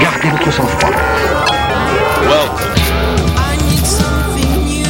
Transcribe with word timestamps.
Gardez 0.00 0.28
votre 0.30 0.52
sang-froid. 0.52 0.94
Welcome. 2.28 2.74
I 3.38 3.56
need 3.56 3.86
something 3.86 4.64
new 4.66 4.84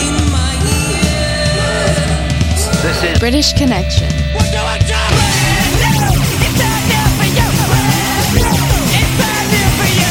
in 0.00 0.14
my 0.32 0.54
ears. 0.80 1.98
This 2.82 3.02
is 3.02 3.18
British 3.18 3.52
Connection. 3.52 4.08
What 4.32 4.50
do 4.50 4.58
I 4.58 4.78
do? 4.78 4.94
It's 6.40 6.60
out 6.62 6.84
there 6.88 7.08
for 7.18 7.28
you. 7.28 7.44
It's 8.32 9.20
out 9.20 9.46
there 9.52 9.72
for 9.76 9.88
you. 9.92 10.10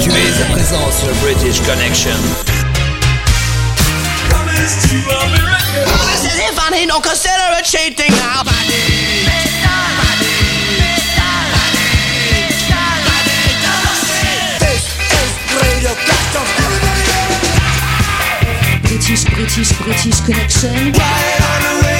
Tu 0.00 0.10
es 0.10 0.42
à 0.42 0.44
présent 0.52 0.90
sur 0.90 1.08
British 1.22 1.60
Connection. 1.62 2.47
British, 19.08 19.24
British, 19.24 19.72
British 19.78 20.20
Connection. 20.20 20.92
Right 20.92 21.97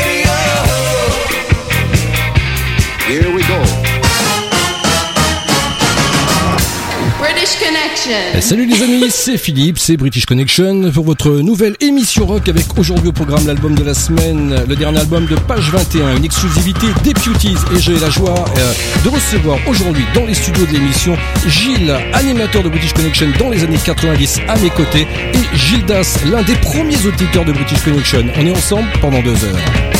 Connection. 7.56 8.40
Salut 8.42 8.66
les 8.66 8.82
amis, 8.82 9.06
c'est 9.10 9.38
Philippe, 9.38 9.78
c'est 9.78 9.96
British 9.96 10.26
Connection 10.26 10.90
pour 10.92 11.04
votre 11.04 11.30
nouvelle 11.30 11.76
émission 11.80 12.26
rock 12.26 12.46
avec 12.48 12.66
aujourd'hui 12.76 13.08
au 13.08 13.12
programme 13.12 13.46
l'album 13.46 13.74
de 13.74 13.82
la 13.82 13.94
semaine, 13.94 14.64
le 14.68 14.76
dernier 14.76 15.00
album 15.00 15.24
de 15.26 15.34
Page 15.34 15.70
21, 15.70 16.16
une 16.16 16.24
exclusivité 16.24 16.86
Deputies 17.02 17.56
et 17.74 17.80
j'ai 17.80 17.98
la 17.98 18.10
joie 18.10 18.44
euh, 18.58 18.72
de 19.02 19.08
recevoir 19.08 19.58
aujourd'hui 19.66 20.04
dans 20.14 20.26
les 20.26 20.34
studios 20.34 20.66
de 20.66 20.72
l'émission 20.72 21.16
Gilles, 21.46 21.96
animateur 22.12 22.62
de 22.62 22.68
British 22.68 22.92
Connection 22.92 23.28
dans 23.38 23.48
les 23.48 23.64
années 23.64 23.78
90 23.82 24.40
à 24.46 24.58
mes 24.58 24.70
côtés 24.70 25.06
et 25.32 25.56
Gilles 25.56 25.86
Das, 25.86 26.18
l'un 26.30 26.42
des 26.42 26.56
premiers 26.56 27.06
auditeurs 27.06 27.46
de 27.46 27.52
British 27.52 27.82
Connection. 27.82 28.24
On 28.36 28.46
est 28.46 28.52
ensemble 28.52 28.88
pendant 29.00 29.22
deux 29.22 29.44
heures. 29.44 29.97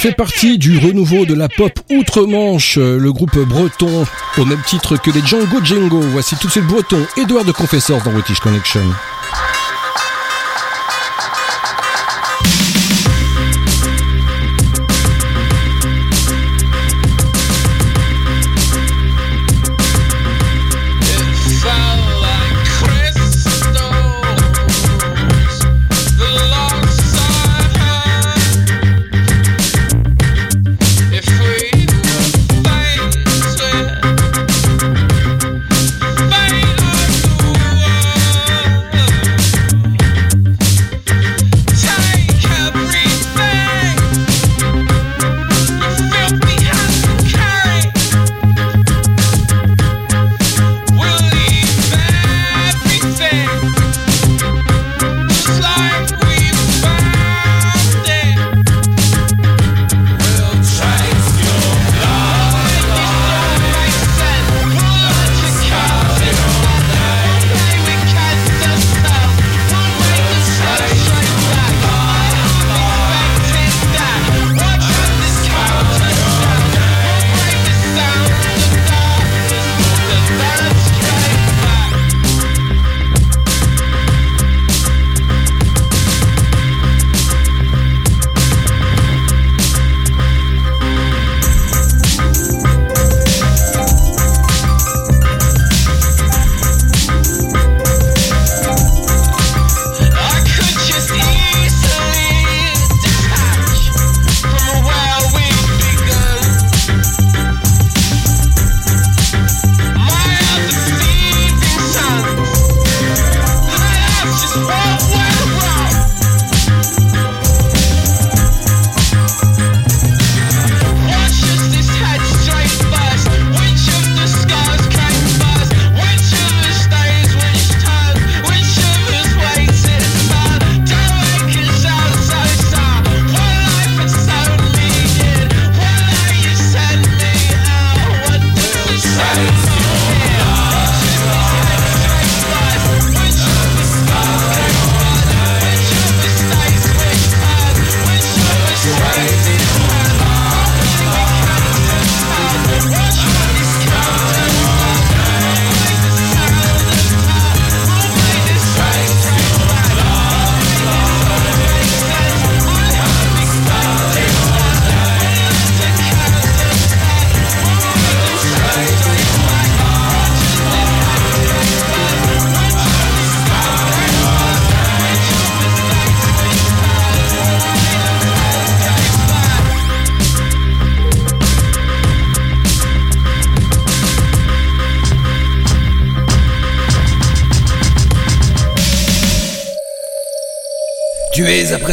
Fait 0.00 0.12
partie 0.12 0.56
du 0.56 0.78
renouveau 0.78 1.26
de 1.26 1.34
la 1.34 1.50
pop 1.50 1.78
outre-Manche, 1.90 2.78
le 2.78 3.12
groupe 3.12 3.38
breton, 3.40 4.06
au 4.38 4.44
même 4.46 4.62
titre 4.64 4.96
que 4.96 5.10
les 5.10 5.20
Django 5.20 5.62
Django. 5.62 6.00
Voici 6.00 6.36
tout 6.36 6.46
de 6.46 6.52
suite 6.52 6.64
breton, 6.64 7.06
Edouard 7.18 7.44
de 7.44 7.52
Confessors 7.52 8.00
dans 8.02 8.10
British 8.10 8.40
Connection. 8.40 8.80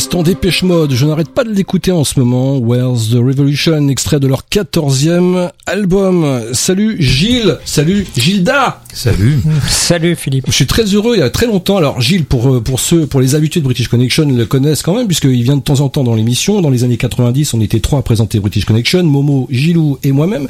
l'instant 0.00 0.22
Dépêche 0.22 0.62
Mode, 0.62 0.94
je 0.94 1.04
n'arrête 1.04 1.28
pas 1.28 1.44
de 1.44 1.50
l'écouter 1.50 1.92
en 1.92 2.04
ce 2.04 2.18
moment, 2.18 2.56
Where's 2.56 3.10
the 3.10 3.16
Revolution, 3.16 3.86
extrait 3.88 4.18
de 4.18 4.26
leur 4.26 4.48
quatorzième 4.48 5.50
album. 5.66 6.40
Salut 6.54 6.96
Gilles, 6.98 7.58
salut 7.66 8.06
Gilda 8.16 8.80
Salut. 8.94 9.40
Salut 9.68 10.16
Philippe. 10.16 10.46
Je 10.48 10.52
suis 10.52 10.66
très 10.66 10.84
heureux, 10.84 11.16
il 11.16 11.20
y 11.20 11.22
a 11.22 11.28
très 11.28 11.46
longtemps, 11.46 11.76
alors 11.76 12.00
Gilles, 12.00 12.24
pour, 12.24 12.48
euh, 12.48 12.60
pour 12.60 12.80
ceux, 12.80 13.06
pour 13.06 13.20
les 13.20 13.34
habitués 13.34 13.60
de 13.60 13.64
British 13.66 13.88
Connection, 13.88 14.26
le 14.26 14.46
connaissent 14.46 14.82
quand 14.82 14.94
même, 14.94 15.06
puisqu'il 15.06 15.42
vient 15.42 15.56
de 15.56 15.62
temps 15.62 15.80
en 15.80 15.90
temps 15.90 16.02
dans 16.02 16.14
l'émission, 16.14 16.62
dans 16.62 16.70
les 16.70 16.82
années 16.82 16.96
90, 16.96 17.52
on 17.52 17.60
était 17.60 17.80
trois 17.80 17.98
à 17.98 18.02
présenter 18.02 18.40
British 18.40 18.64
Connection, 18.64 19.04
Momo, 19.04 19.48
Gilou 19.50 19.98
et 20.02 20.12
moi-même. 20.12 20.48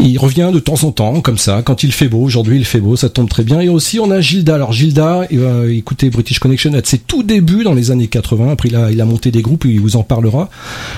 Il 0.00 0.18
revient 0.18 0.50
de 0.52 0.58
temps 0.58 0.82
en 0.82 0.90
temps, 0.90 1.20
comme 1.20 1.38
ça, 1.38 1.62
quand 1.62 1.82
il 1.82 1.92
fait 1.92 2.08
beau, 2.08 2.20
aujourd'hui 2.20 2.58
il 2.58 2.64
fait 2.64 2.80
beau, 2.80 2.96
ça 2.96 3.08
tombe 3.08 3.28
très 3.28 3.44
bien. 3.44 3.60
Et 3.60 3.68
aussi 3.68 3.98
on 4.00 4.10
a 4.10 4.20
Gilda, 4.20 4.56
alors 4.56 4.72
Gilda, 4.72 5.26
il 5.30 5.38
va 5.38 5.66
écouter 5.68 6.10
British 6.10 6.40
Connection 6.40 6.74
à 6.74 6.80
ses 6.84 6.98
tout 6.98 7.22
débuts 7.22 7.64
dans 7.64 7.74
les 7.74 7.90
années 7.90 8.08
80, 8.08 8.55
après 8.56 8.70
il 8.70 8.76
a, 8.76 8.90
il 8.90 9.00
a 9.00 9.04
monté 9.04 9.30
des 9.30 9.42
groupes, 9.42 9.66
il 9.66 9.78
vous 9.80 9.96
en 9.96 10.02
parlera. 10.02 10.48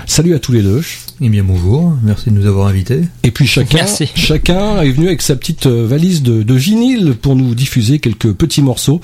Salut 0.06 0.34
à 0.34 0.38
tous 0.38 0.52
les 0.52 0.62
deux. 0.62 0.80
Eh 1.20 1.28
bien 1.28 1.42
bonjour, 1.42 1.92
merci 2.04 2.30
de 2.30 2.34
nous 2.36 2.46
avoir 2.46 2.68
invités. 2.68 3.00
Et 3.24 3.32
puis 3.32 3.46
chacun, 3.46 3.78
Merci. 3.78 4.08
chacun 4.14 4.80
est 4.82 4.90
venu 4.92 5.08
avec 5.08 5.20
sa 5.20 5.34
petite 5.34 5.66
euh, 5.66 5.84
valise 5.84 6.22
de, 6.22 6.44
de 6.44 6.54
vinyle 6.54 7.14
pour 7.20 7.34
nous 7.34 7.56
diffuser 7.56 7.98
quelques 7.98 8.32
petits 8.32 8.62
morceaux. 8.62 9.00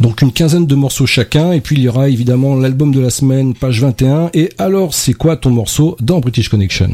Donc 0.00 0.22
une 0.22 0.32
quinzaine 0.32 0.66
de 0.66 0.74
morceaux 0.74 1.04
chacun. 1.04 1.52
Et 1.52 1.60
puis 1.60 1.76
il 1.76 1.82
y 1.82 1.88
aura 1.88 2.08
évidemment 2.08 2.54
l'album 2.54 2.94
de 2.94 3.00
la 3.00 3.10
semaine, 3.10 3.52
page 3.52 3.82
21. 3.82 4.30
Et 4.32 4.50
alors, 4.56 4.94
c'est 4.94 5.12
quoi 5.12 5.36
ton 5.36 5.50
morceau 5.50 5.96
dans 6.00 6.20
British 6.20 6.48
Connection? 6.48 6.90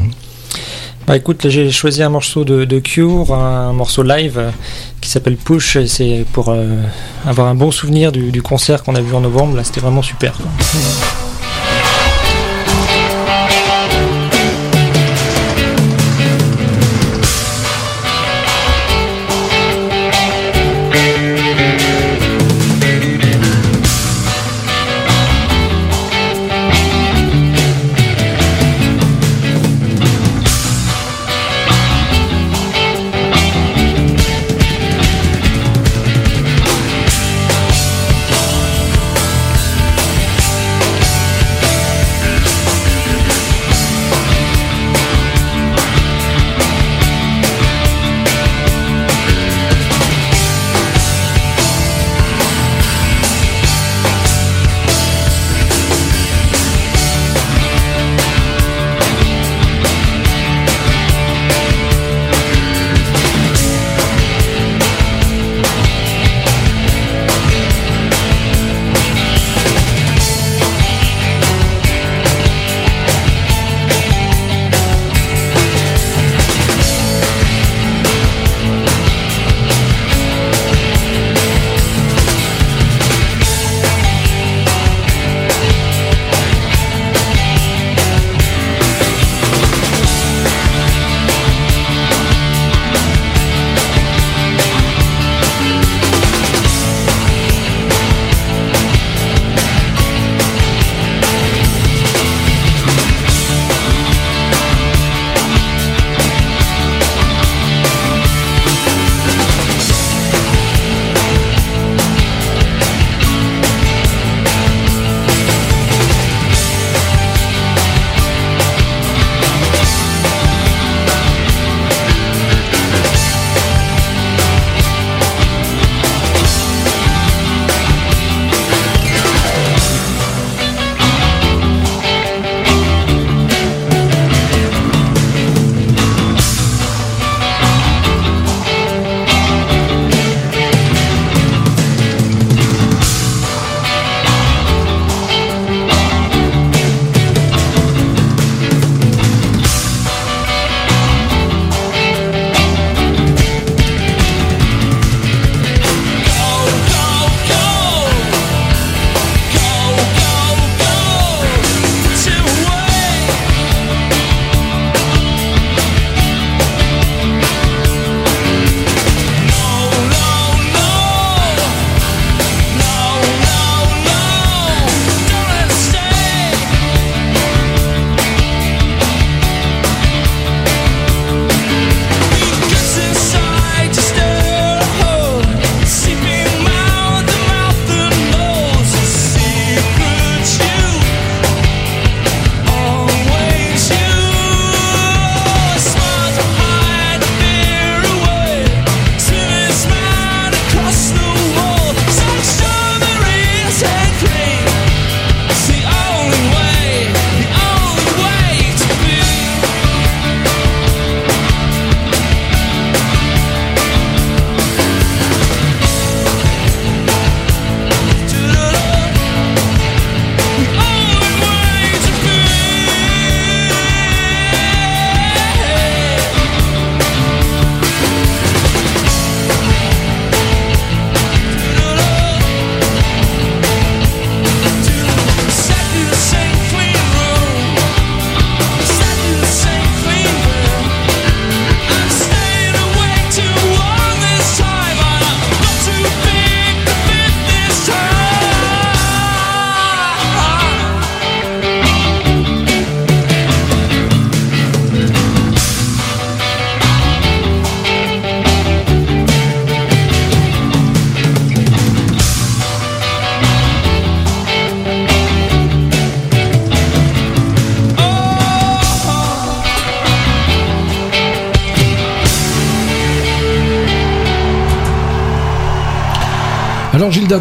Bah 1.07 1.17
écoute, 1.17 1.49
j'ai 1.49 1.71
choisi 1.71 2.03
un 2.03 2.09
morceau 2.09 2.45
de, 2.45 2.79
Cure, 2.81 3.33
un 3.33 3.73
morceau 3.73 4.03
live 4.03 4.39
euh, 4.39 4.51
qui 5.01 5.09
s'appelle 5.09 5.37
Push. 5.37 5.79
C'est 5.87 6.25
pour 6.33 6.49
euh, 6.49 6.83
avoir 7.25 7.47
un 7.47 7.55
bon 7.55 7.71
souvenir 7.71 8.11
du, 8.11 8.43
concert 8.43 8.83
qu'on 8.83 8.97
a 8.97 9.01
vu 9.01 9.15
en 9.15 9.21
novembre. 9.21 9.57
Là, 9.57 9.65
c'était 9.65 9.81
vraiment 9.81 10.03
super. 10.03 10.35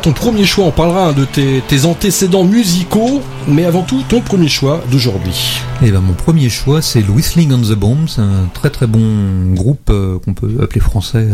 Ton 0.01 0.11
premier 0.13 0.45
choix, 0.45 0.65
on 0.65 0.71
parlera 0.71 1.07
hein, 1.09 1.13
de 1.13 1.25
tes, 1.25 1.61
tes 1.67 1.85
antécédents 1.85 2.43
musicaux, 2.43 3.21
mais 3.47 3.65
avant 3.65 3.81
tout 3.81 4.03
ton 4.07 4.21
premier 4.21 4.47
choix 4.49 4.83
d'aujourd'hui. 4.91 5.59
Et 5.83 5.91
ben 5.91 5.99
mon 6.01 6.13
premier 6.13 6.49
choix 6.49 6.81
c'est 6.81 7.01
le 7.01 7.09
Whistling 7.09 7.51
on 7.53 7.59
the 7.61 7.73
Bomb, 7.77 8.07
c'est 8.07 8.21
un 8.21 8.47
très 8.53 8.69
très 8.69 8.87
bon 8.87 9.53
groupe 9.53 9.89
euh, 9.89 10.19
qu'on 10.19 10.33
peut 10.33 10.57
appeler 10.61 10.81
français. 10.81 11.27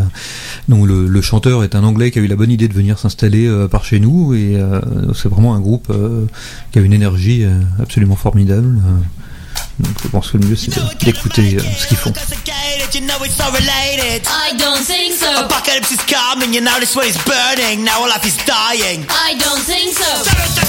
dont 0.69 0.85
le, 0.85 1.07
le 1.07 1.21
chanteur 1.21 1.63
est 1.63 1.75
un 1.75 1.83
Anglais 1.83 2.11
qui 2.11 2.19
a 2.19 2.21
eu 2.21 2.27
la 2.27 2.35
bonne 2.35 2.51
idée 2.51 2.67
de 2.67 2.73
venir 2.73 2.97
s'installer 2.99 3.47
euh, 3.47 3.67
par 3.67 3.83
chez 3.83 3.99
nous 3.99 4.33
et 4.33 4.55
euh, 4.55 4.79
c'est 5.13 5.29
vraiment 5.29 5.53
un 5.55 5.59
groupe 5.59 5.87
euh, 5.89 6.25
qui 6.71 6.79
a 6.79 6.81
une 6.81 6.93
énergie 6.93 7.43
euh, 7.43 7.59
absolument 7.81 8.15
formidable. 8.15 8.77
Donc 9.79 9.93
je 10.03 10.07
pense 10.09 10.31
que 10.31 10.37
le 10.37 10.45
mieux 10.47 10.55
c'est 10.55 10.71
d'écouter 11.03 11.57
euh, 11.57 11.61
ce 11.77 11.87
qu'ils 11.87 11.97
font. 11.97 12.13
You 13.41 13.47
know 13.47 13.57
it's 13.57 13.65
all 13.65 13.73
related. 13.73 14.21
I 14.29 14.53
don't 14.55 14.85
think 14.85 15.15
so. 15.15 15.45
Apocalypse 15.45 15.91
is 15.91 16.03
coming, 16.05 16.53
you 16.53 16.61
know 16.61 16.79
this 16.79 16.95
world 16.95 17.09
is 17.09 17.17
burning. 17.25 17.83
Now 17.83 18.01
all 18.01 18.07
life 18.07 18.23
is 18.23 18.37
dying. 18.45 19.03
I 19.09 19.33
don't 19.39 19.61
think 19.65 19.97
so. 19.97 20.61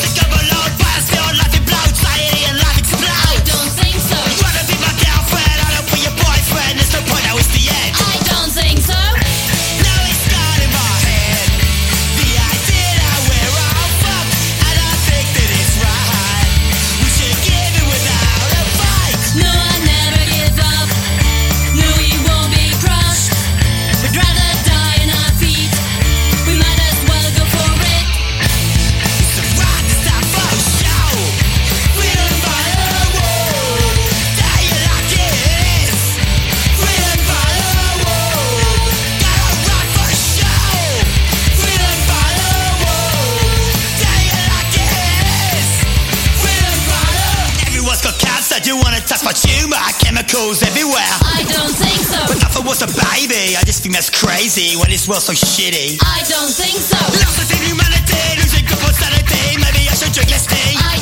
Chemicals 50.32 50.62
everywhere. 50.62 51.12
I 51.28 51.44
don't 51.44 51.76
think 51.76 52.00
so. 52.08 52.16
But 52.24 52.40
nothing 52.40 52.64
was 52.64 52.80
a 52.80 52.88
baby. 52.88 53.52
I 53.52 53.60
just 53.68 53.82
think 53.82 53.94
that's 53.94 54.08
crazy 54.08 54.80
when 54.80 54.88
this 54.88 55.04
world's 55.06 55.28
so 55.28 55.36
shitty. 55.36 56.00
I 56.00 56.24
don't 56.24 56.48
think 56.48 56.80
so. 56.80 56.96
Lost 56.96 57.52
in 57.52 57.60
humanity, 57.60 58.40
losing 58.40 58.64
grip 58.64 58.80
on 58.80 58.96
sanity. 58.96 59.60
Maybe 59.60 59.84
I 59.92 59.94
should 59.94 60.16
drink 60.16 60.32
less 60.32 60.48
tea. 60.48 60.72
I 60.80 60.96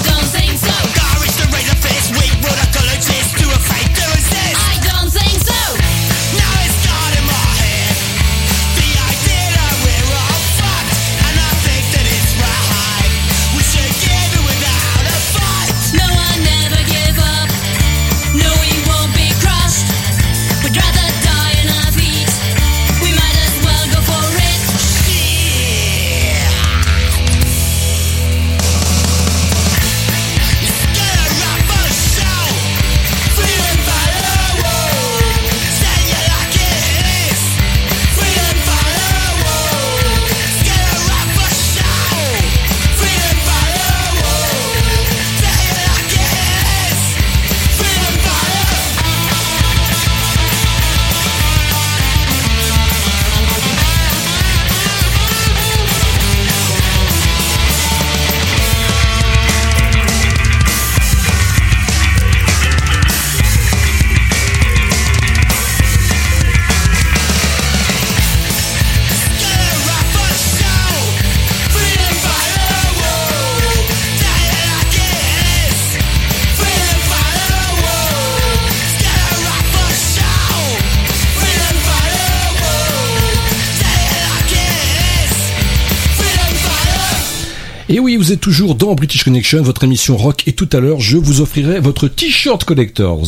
vous 88.31 88.35
êtes 88.35 88.41
toujours 88.43 88.77
dans 88.77 88.95
British 88.95 89.25
Connection, 89.25 89.61
votre 89.61 89.83
émission 89.83 90.17
rock, 90.17 90.45
et 90.47 90.53
tout 90.53 90.69
à 90.73 90.79
l'heure, 90.79 91.01
je 91.01 91.17
vous 91.17 91.41
offrirai 91.41 91.81
votre 91.81 92.07
t-shirt 92.07 92.63
collectors. 92.65 93.19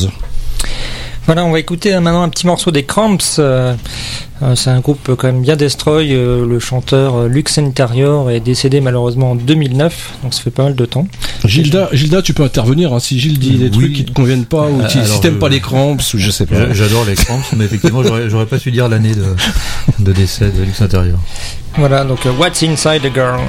Voilà, 1.27 1.45
on 1.45 1.51
va 1.51 1.59
écouter 1.59 1.93
maintenant 1.99 2.23
un 2.23 2.29
petit 2.29 2.47
morceau 2.47 2.71
des 2.71 2.85
Cramps. 2.85 3.19
euh, 3.41 3.75
euh, 4.45 4.55
c'est 4.55 4.71
un 4.71 4.79
groupe 4.79 5.11
quand 5.19 5.25
même 5.25 5.43
bien 5.43 5.57
destroy. 5.57 6.13
euh, 6.15 6.47
le 6.47 6.61
chanteur 6.61 7.27
Lux 7.27 7.59
Interior 7.59 8.31
est 8.31 8.39
décédé 8.39 8.81
malheureusement 8.81 9.33
en 9.33 9.35
2009, 9.35 10.13
donc 10.23 10.35
ça 10.35 10.41
fait 10.41 10.51
pas 10.53 10.63
mal 10.63 10.77
de 10.77 10.85
temps. 10.85 11.09
Gilda, 11.45 11.89
Gilda, 11.93 12.23
tu 12.23 12.33
peux 12.33 12.45
intervenir 12.45 12.93
hein, 12.93 13.01
si 13.01 13.19
Gilles 13.19 13.41
dit 13.41 13.57
des 13.57 13.65
Oui. 13.65 13.71
trucs 13.73 13.93
qui 13.95 14.05
te 14.05 14.13
conviennent 14.13 14.45
pas, 14.45 14.69
ou 14.69 14.83
Euh, 14.83 14.89
si, 14.89 15.21
t'aimes 15.21 15.41
pas 15.41 15.49
les 15.49 15.59
cramps, 15.61 15.97
ou 16.15 16.17
je 16.19 16.31
sais 16.31 16.47
pas. 16.47 16.69
J'a- 16.69 16.75
J'adore 16.75 17.05
les 17.07 17.17
cramps, 17.17 17.43
mais 17.57 17.65
effectivement 17.65 18.05
j'aurais 18.05 18.47
pas 18.47 18.61
su 18.61 18.71
dire 18.71 18.89
l'année 18.89 19.17
de, 19.17 19.25
de 19.99 20.13
décès 20.13 20.51
de 20.57 20.63
Lux 20.63 20.81
Intérieur. 20.81 21.19
Voilà, 21.77 22.05
donc 22.05 22.21
What's 22.39 22.63
Inside 22.63 23.05
a 23.05 23.13
Girl. 23.13 23.41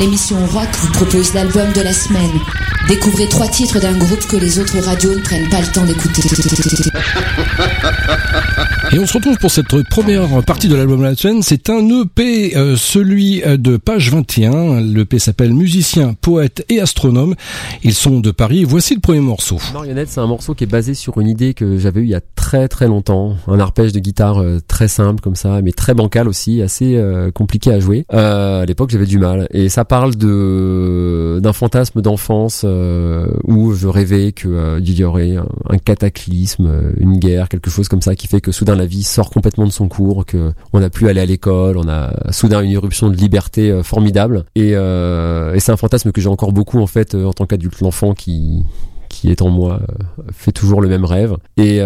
L'émission 0.00 0.46
rock 0.46 0.68
vous 0.78 0.92
propose 0.92 1.34
l'album 1.34 1.70
de 1.74 1.82
la 1.82 1.92
semaine. 1.92 2.40
Découvrez 2.88 3.28
trois 3.28 3.48
titres 3.48 3.78
d'un 3.80 3.96
groupe 3.98 4.26
que 4.26 4.36
les 4.36 4.58
autres 4.58 4.78
radios 4.80 5.14
ne 5.14 5.20
prennent 5.20 5.50
pas 5.50 5.60
le 5.60 5.66
temps 5.66 5.84
d'écouter. 5.84 6.22
Et 8.92 8.98
on 8.98 9.06
se 9.06 9.12
retrouve 9.12 9.38
pour 9.38 9.52
cette 9.52 9.88
première 9.88 10.42
partie 10.42 10.66
de 10.66 10.74
l'album 10.74 11.02
la 11.02 11.14
semaine. 11.14 11.42
C'est 11.42 11.70
un 11.70 11.86
EP, 12.02 12.56
euh, 12.56 12.74
celui 12.76 13.40
euh, 13.44 13.56
de 13.56 13.76
page 13.76 14.10
21. 14.10 14.80
L'EP 14.80 15.20
s'appelle 15.20 15.54
Musicien, 15.54 16.14
poète 16.20 16.64
et 16.68 16.80
astronome. 16.80 17.36
Ils 17.84 17.94
sont 17.94 18.18
de 18.18 18.32
Paris. 18.32 18.64
Voici 18.64 18.94
le 18.94 19.00
premier 19.00 19.20
morceau. 19.20 19.58
Marionnette, 19.72 20.08
c'est 20.08 20.18
un 20.18 20.26
morceau 20.26 20.54
qui 20.54 20.64
est 20.64 20.66
basé 20.66 20.94
sur 20.94 21.20
une 21.20 21.28
idée 21.28 21.54
que 21.54 21.78
j'avais 21.78 22.00
eue 22.00 22.04
il 22.04 22.10
y 22.10 22.16
a 22.16 22.20
très 22.34 22.66
très 22.66 22.88
longtemps. 22.88 23.36
Un 23.46 23.60
arpège 23.60 23.92
de 23.92 24.00
guitare 24.00 24.42
euh, 24.42 24.58
très 24.66 24.88
simple 24.88 25.20
comme 25.20 25.36
ça, 25.36 25.62
mais 25.62 25.70
très 25.70 25.94
bancal 25.94 26.26
aussi, 26.26 26.60
assez 26.60 26.96
euh, 26.96 27.30
compliqué 27.30 27.70
à 27.70 27.78
jouer. 27.78 28.06
Euh, 28.12 28.62
à 28.62 28.66
l'époque, 28.66 28.90
j'avais 28.90 29.06
du 29.06 29.18
mal. 29.18 29.46
Et 29.52 29.68
ça 29.68 29.84
parle 29.84 30.16
de 30.16 31.38
d'un 31.40 31.52
fantasme 31.52 32.02
d'enfance 32.02 32.62
euh, 32.64 33.28
où 33.44 33.72
je 33.72 33.86
rêvais 33.86 34.32
que 34.32 34.80
il 34.80 34.98
y 34.98 35.04
aurait 35.04 35.36
un, 35.36 35.46
un 35.68 35.78
cataclysme, 35.78 36.92
une 36.98 37.18
guerre, 37.18 37.48
quelque 37.48 37.69
chose 37.70 37.88
comme 37.88 38.02
ça, 38.02 38.14
qui 38.14 38.26
fait 38.26 38.40
que 38.40 38.52
soudain 38.52 38.74
la 38.74 38.86
vie 38.86 39.02
sort 39.02 39.30
complètement 39.30 39.66
de 39.66 39.72
son 39.72 39.88
cours, 39.88 40.26
que 40.26 40.52
on 40.72 40.80
n'a 40.80 40.90
plus 40.90 41.06
à 41.06 41.10
aller 41.10 41.20
à 41.20 41.26
l'école, 41.26 41.76
on 41.76 41.88
a 41.88 42.32
soudain 42.32 42.60
une 42.62 42.70
irruption 42.70 43.08
de 43.08 43.16
liberté 43.16 43.70
euh, 43.70 43.82
formidable. 43.82 44.44
Et, 44.54 44.72
euh, 44.74 45.54
et 45.54 45.60
c'est 45.60 45.72
un 45.72 45.76
fantasme 45.76 46.12
que 46.12 46.20
j'ai 46.20 46.28
encore 46.28 46.52
beaucoup 46.52 46.80
en 46.80 46.86
fait 46.86 47.14
euh, 47.14 47.24
en 47.24 47.32
tant 47.32 47.46
qu'adulte, 47.46 47.80
l'enfant 47.80 48.14
qui 48.14 48.64
qui 49.08 49.28
est 49.28 49.42
en 49.42 49.50
moi 49.50 49.80
fait 50.30 50.52
toujours 50.52 50.80
le 50.80 50.88
même 50.88 51.04
rêve. 51.04 51.36
Et 51.56 51.80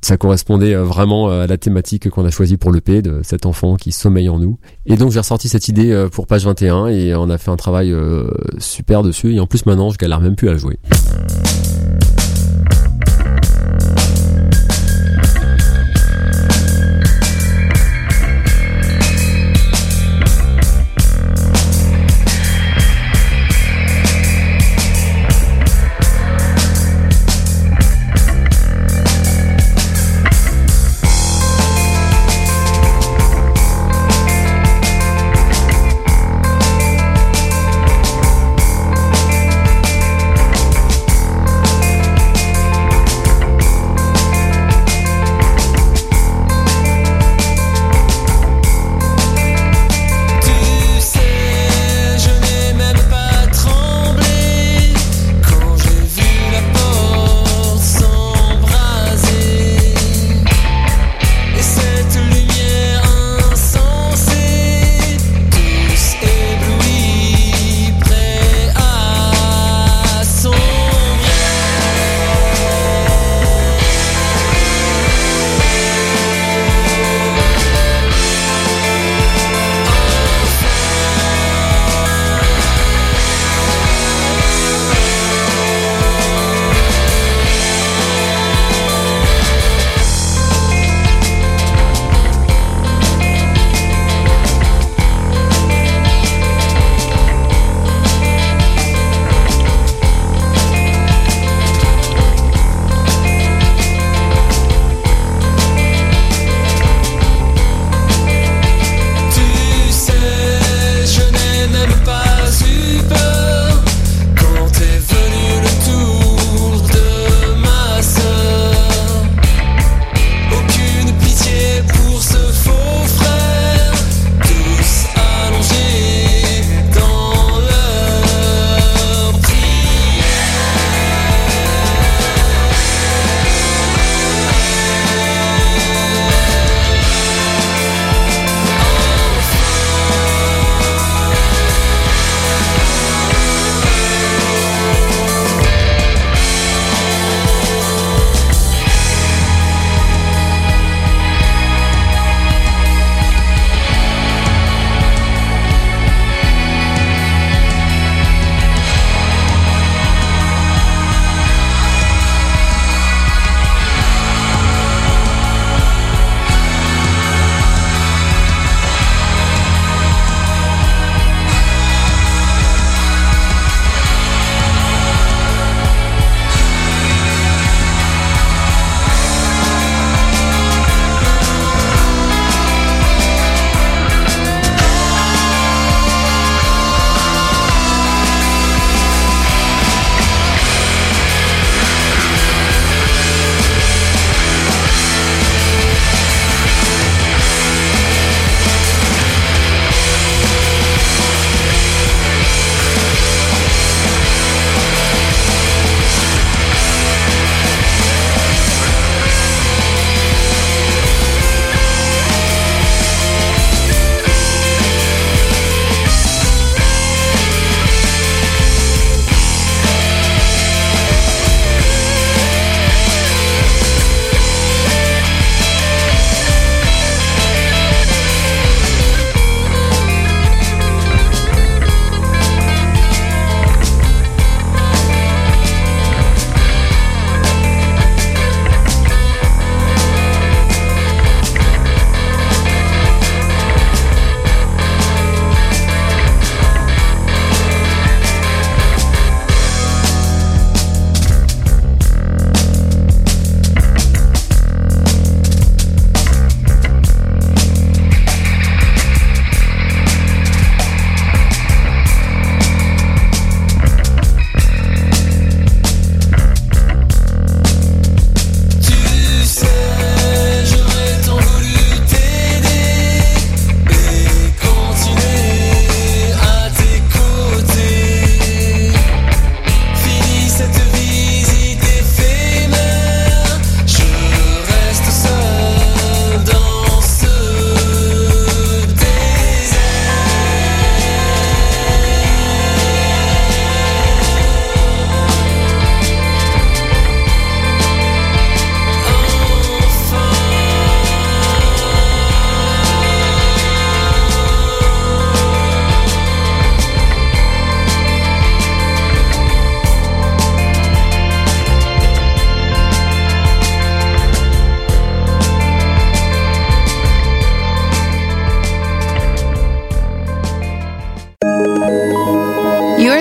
ça 0.00 0.16
correspondait 0.16 0.74
vraiment 0.74 1.28
à 1.28 1.46
la 1.46 1.58
thématique 1.58 2.08
qu'on 2.08 2.24
a 2.24 2.30
choisie 2.30 2.56
pour 2.56 2.72
l'EP 2.72 3.02
de 3.02 3.20
cet 3.22 3.44
enfant 3.44 3.76
qui 3.76 3.92
sommeille 3.92 4.30
en 4.30 4.38
nous. 4.38 4.58
Et 4.86 4.96
donc 4.96 5.12
j'ai 5.12 5.18
ressorti 5.18 5.50
cette 5.50 5.68
idée 5.68 6.06
pour 6.10 6.26
page 6.26 6.46
21 6.46 6.86
et 6.86 7.14
on 7.14 7.28
a 7.28 7.36
fait 7.36 7.50
un 7.50 7.56
travail 7.56 7.94
super 8.56 9.02
dessus. 9.02 9.34
Et 9.34 9.38
en 9.40 9.46
plus 9.46 9.66
maintenant 9.66 9.90
je 9.90 9.98
galère 9.98 10.22
même 10.22 10.34
plus 10.34 10.48
à 10.48 10.52
la 10.52 10.56
jouer 10.56 10.78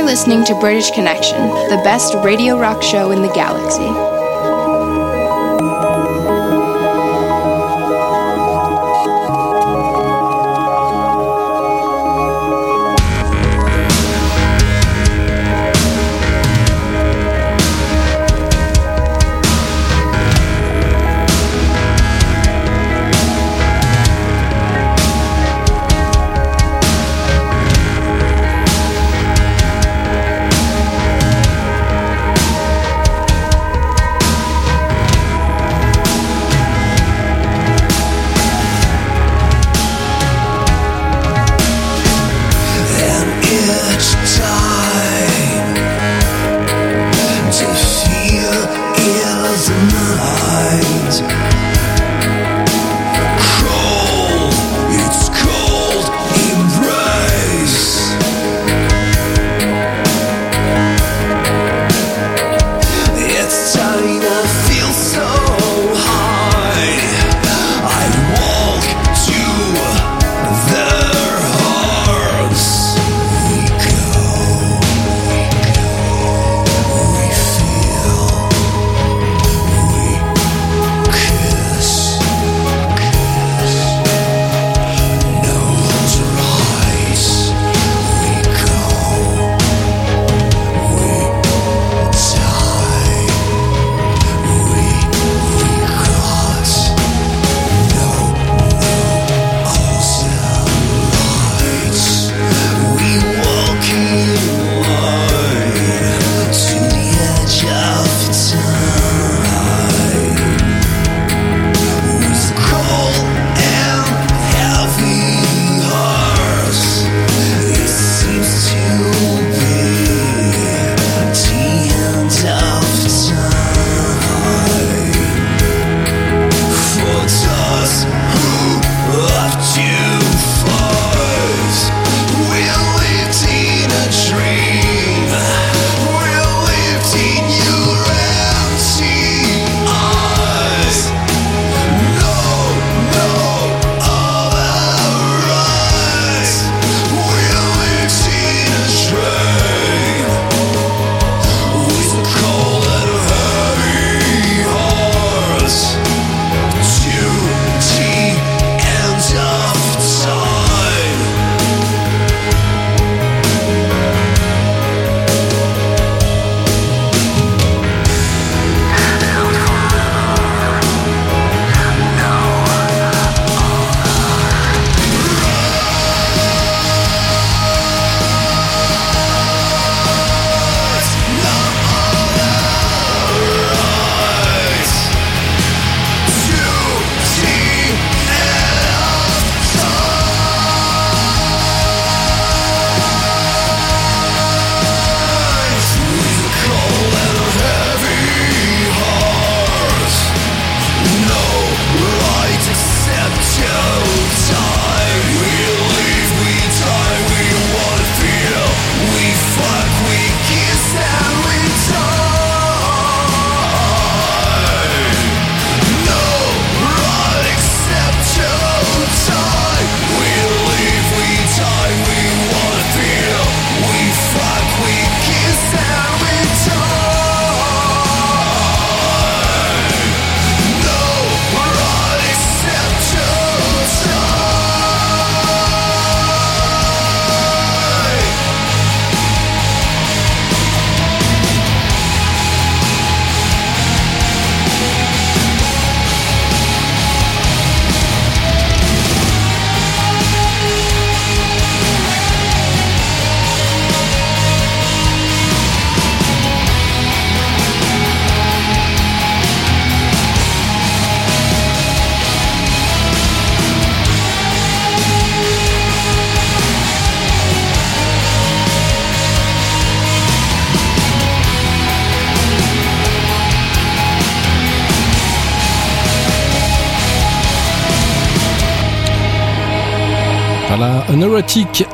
listening 0.08 0.46
to 0.46 0.58
British 0.62 0.90
Connection, 0.92 1.38
the 1.68 1.82
best 1.84 2.14
radio 2.24 2.58
rock 2.58 2.82
show 2.82 3.12
in 3.12 3.22
the 3.22 3.28
galaxy. 3.34 4.17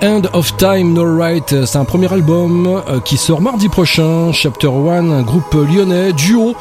End 0.03 0.21
of 0.33 0.55
Time 0.57 0.93
No 0.93 1.17
Right, 1.17 1.65
c'est 1.65 1.77
un 1.77 1.85
premier 1.85 2.11
album 2.13 2.67
euh, 2.67 2.99
qui 2.99 3.17
sort 3.17 3.41
mardi 3.41 3.67
prochain, 3.67 4.31
Chapter 4.31 4.67
1, 4.67 5.09
un 5.09 5.21
groupe 5.23 5.53
lyonnais, 5.55 6.13
duo. 6.13 6.55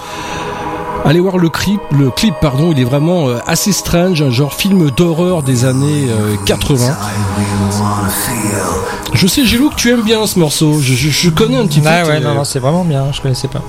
Allez 1.05 1.21
voir 1.21 1.37
le 1.37 1.51
clip, 1.51 1.81
le 1.91 2.11
clip 2.11 2.35
pardon, 2.41 2.73
il 2.73 2.81
est 2.81 2.85
vraiment 2.85 3.29
euh, 3.29 3.39
assez 3.47 3.73
strange, 3.73 4.23
un 4.23 4.31
genre 4.31 4.55
film 4.55 4.91
d'horreur 4.91 5.43
des 5.43 5.67
années 5.67 6.07
euh, 6.09 6.37
80. 6.47 6.97
Je 9.13 9.27
sais 9.27 9.45
Gilou 9.45 9.69
que 9.69 9.75
tu 9.75 9.91
aimes 9.91 10.03
bien 10.03 10.27
ce 10.27 10.39
morceau, 10.39 10.81
je, 10.81 11.29
connais 11.29 11.59
un 11.59 11.67
petit 11.67 11.81
peu. 11.81 11.89
Ah 11.91 12.07
ouais, 12.07 12.21
non, 12.21 12.35
non, 12.35 12.45
c'est 12.45 12.61
vraiment 12.61 12.85
bien, 12.85 13.13
je 13.13 13.21
connaissais 13.21 13.49
pas. 13.49 13.63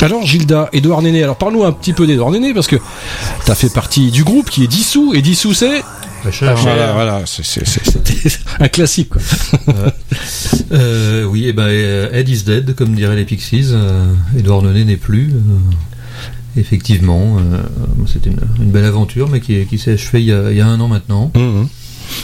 Alors 0.00 0.26
Gilda, 0.26 0.68
Edouard 0.72 1.02
Néné, 1.02 1.22
alors 1.22 1.36
parle-nous 1.36 1.64
un 1.64 1.72
petit 1.72 1.92
peu 1.92 2.04
d'Edouard 2.06 2.32
Néné 2.32 2.52
parce 2.52 2.66
que 2.66 2.76
t'as 3.44 3.54
fait 3.54 3.72
partie 3.72 4.10
du 4.10 4.24
groupe 4.24 4.50
qui 4.50 4.64
est 4.64 4.68
dissous 4.68 5.12
et 5.14 5.22
dissous 5.22 5.54
c'est 5.54 5.84
Vacher. 6.24 6.52
voilà, 6.56 6.92
voilà, 6.92 7.22
c'était 7.26 8.30
un 8.60 8.68
classique 8.68 9.10
quoi. 9.10 9.20
Euh, 10.72 11.24
oui, 11.24 11.46
et 11.48 11.52
ben 11.52 11.64
euh, 11.68 12.08
Ed 12.12 12.28
is 12.28 12.42
dead, 12.44 12.74
comme 12.74 12.94
diraient 12.94 13.16
les 13.16 13.24
Pixies. 13.24 13.68
Euh, 13.72 14.04
Edouard 14.38 14.62
Nenet 14.62 14.84
n'est 14.84 14.96
plus. 14.96 15.30
euh, 15.32 16.60
effectivement, 16.60 17.36
euh, 17.38 17.62
c'était 18.06 18.30
une, 18.30 18.40
une 18.62 18.70
belle 18.70 18.84
aventure, 18.84 19.28
mais 19.28 19.40
qui, 19.40 19.64
qui 19.66 19.78
s'est 19.78 19.92
achevée 19.94 20.20
il 20.20 20.26
y, 20.26 20.32
a, 20.32 20.50
il 20.50 20.56
y 20.56 20.60
a 20.60 20.66
un 20.66 20.80
an 20.80 20.88
maintenant. 20.88 21.30
Mhm. 21.36 21.68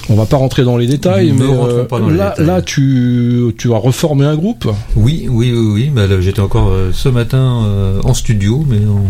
On 0.08 0.16
va 0.16 0.26
pas 0.26 0.36
rentrer 0.36 0.64
dans 0.64 0.76
les 0.76 0.88
détails, 0.88 1.30
mais 1.32 1.46
rentrons 1.46 1.68
euh, 1.78 1.84
pas 1.84 2.00
dans 2.00 2.08
les 2.08 2.16
là, 2.16 2.30
détails. 2.30 2.46
là 2.46 2.60
tu, 2.62 3.54
tu 3.56 3.72
as 3.72 3.76
reformé 3.78 4.24
un 4.26 4.34
groupe? 4.34 4.68
Oui, 4.96 5.26
oui, 5.30 5.52
oui, 5.54 5.66
oui. 5.74 5.90
Bah, 5.94 6.02
j'étais 6.20 6.40
encore 6.40 6.70
euh, 6.70 6.90
ce 6.92 7.08
matin 7.08 7.62
euh, 7.66 8.00
en 8.02 8.12
studio, 8.12 8.64
mais 8.68 8.78
on, 8.84 9.04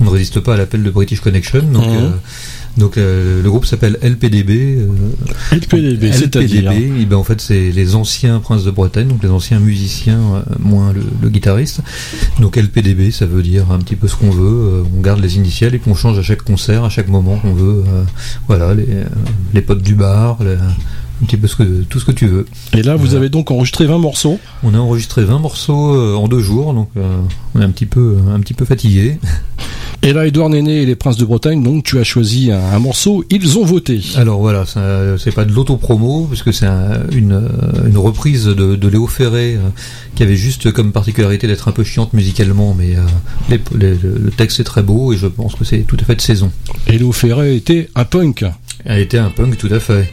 on 0.00 0.04
ne 0.04 0.08
résiste 0.10 0.40
pas 0.40 0.54
à 0.54 0.56
l'appel 0.56 0.82
de 0.82 0.90
British 0.90 1.20
Connection. 1.20 1.62
Donc, 1.62 1.84
Mhm. 1.86 2.12
Donc 2.76 2.96
euh, 2.98 3.42
le 3.42 3.48
groupe 3.50 3.66
s'appelle 3.66 3.98
LPDB. 4.02 4.78
euh, 4.78 4.86
LPDB, 5.52 6.12
c'est-à-dire 6.12 6.70
LPDB, 6.72 6.92
eh 7.00 7.04
ben, 7.06 7.16
en 7.16 7.24
fait, 7.24 7.40
c'est 7.40 7.70
les 7.70 7.94
anciens 7.94 8.40
princes 8.40 8.64
de 8.64 8.70
Bretagne, 8.70 9.08
donc 9.08 9.22
les 9.22 9.28
anciens 9.30 9.60
musiciens, 9.60 10.20
euh, 10.34 10.42
moins 10.58 10.92
le, 10.92 11.02
le 11.22 11.28
guitariste. 11.28 11.80
Donc 12.40 12.56
LPDB, 12.56 13.10
ça 13.10 13.26
veut 13.26 13.42
dire 13.42 13.70
un 13.70 13.78
petit 13.78 13.96
peu 13.96 14.08
ce 14.08 14.16
qu'on 14.16 14.30
veut. 14.30 14.44
euh, 14.46 14.82
on 14.96 15.00
garde 15.00 15.20
les 15.20 15.36
initiales 15.36 15.74
et 15.74 15.78
qu'on 15.78 15.94
change 15.94 16.18
à 16.18 16.22
chaque 16.22 16.42
concert, 16.42 16.84
à 16.84 16.88
chaque 16.90 17.08
moment 17.08 17.38
qu'on 17.38 17.54
veut. 17.54 17.84
euh, 17.86 18.02
voilà, 18.48 18.74
les, 18.74 18.86
euh, 18.88 19.04
les 19.52 19.62
potes 19.62 19.82
du 19.82 19.94
bar, 19.94 20.38
les- 20.42 20.56
un 21.22 21.26
petit 21.26 21.36
peu 21.36 21.46
ce 21.46 21.56
que, 21.56 21.82
tout 21.88 22.00
ce 22.00 22.04
que 22.04 22.12
tu 22.12 22.26
veux. 22.26 22.46
Et 22.76 22.82
là, 22.82 22.96
vous 22.96 23.14
avez 23.14 23.28
donc 23.28 23.50
enregistré 23.50 23.86
20 23.86 23.98
morceaux. 23.98 24.38
On 24.62 24.74
a 24.74 24.78
enregistré 24.78 25.24
20 25.24 25.38
morceaux 25.38 25.94
euh, 25.94 26.14
en 26.14 26.28
deux 26.28 26.40
jours, 26.40 26.74
donc 26.74 26.88
euh, 26.96 27.16
on 27.54 27.60
est 27.60 27.64
un 27.64 27.70
petit 27.70 27.86
peu, 27.86 28.16
un 28.32 28.40
petit 28.40 28.54
peu 28.54 28.64
fatigué. 28.64 29.18
Et 30.02 30.12
là, 30.12 30.26
Edouard 30.26 30.50
Néné 30.50 30.82
et 30.82 30.86
les 30.86 30.96
Princes 30.96 31.16
de 31.16 31.24
Bretagne, 31.24 31.62
donc 31.62 31.82
tu 31.84 31.98
as 31.98 32.04
choisi 32.04 32.50
un, 32.52 32.58
un 32.60 32.78
morceau, 32.78 33.24
ils 33.30 33.58
ont 33.58 33.64
voté. 33.64 34.02
Alors 34.16 34.38
voilà, 34.40 34.64
c'est 34.66 35.32
pas 35.34 35.46
de 35.46 35.52
l'autopromo, 35.52 36.26
puisque 36.26 36.52
c'est 36.52 36.66
un- 36.66 37.00
une, 37.10 37.32
euh, 37.32 37.88
une 37.88 37.96
reprise 37.96 38.44
de, 38.44 38.76
de 38.76 38.88
Léo 38.88 39.06
Ferré, 39.06 39.54
euh, 39.54 39.60
qui 40.14 40.22
avait 40.22 40.36
juste 40.36 40.72
comme 40.72 40.92
particularité 40.92 41.46
d'être 41.46 41.68
un 41.68 41.72
peu 41.72 41.84
chiante 41.84 42.12
musicalement, 42.12 42.74
mais 42.78 42.96
euh, 42.96 43.00
les- 43.48 43.60
les- 43.78 43.94
le 43.94 44.30
texte 44.30 44.60
est 44.60 44.64
très 44.64 44.82
beau 44.82 45.14
et 45.14 45.16
je 45.16 45.26
pense 45.26 45.54
que 45.54 45.64
c'est 45.64 45.78
tout 45.86 45.96
à 45.98 46.04
fait 46.04 46.16
de 46.16 46.20
saison. 46.20 46.50
Et 46.86 46.98
Léo 46.98 47.12
Ferré 47.12 47.56
était 47.56 47.88
un 47.94 48.04
punk. 48.04 48.44
Elle 48.84 49.00
était 49.00 49.16
un 49.18 49.30
punk 49.30 49.56
tout 49.56 49.70
à 49.72 49.80
fait. 49.80 50.12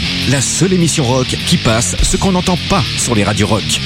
La 0.29 0.39
seule 0.39 0.73
émission 0.73 1.03
rock 1.03 1.35
qui 1.47 1.57
passe 1.57 1.95
ce 2.03 2.15
qu'on 2.15 2.33
n'entend 2.33 2.57
pas 2.69 2.83
sur 2.97 3.15
les 3.15 3.23
radios 3.23 3.47
rock. 3.47 3.81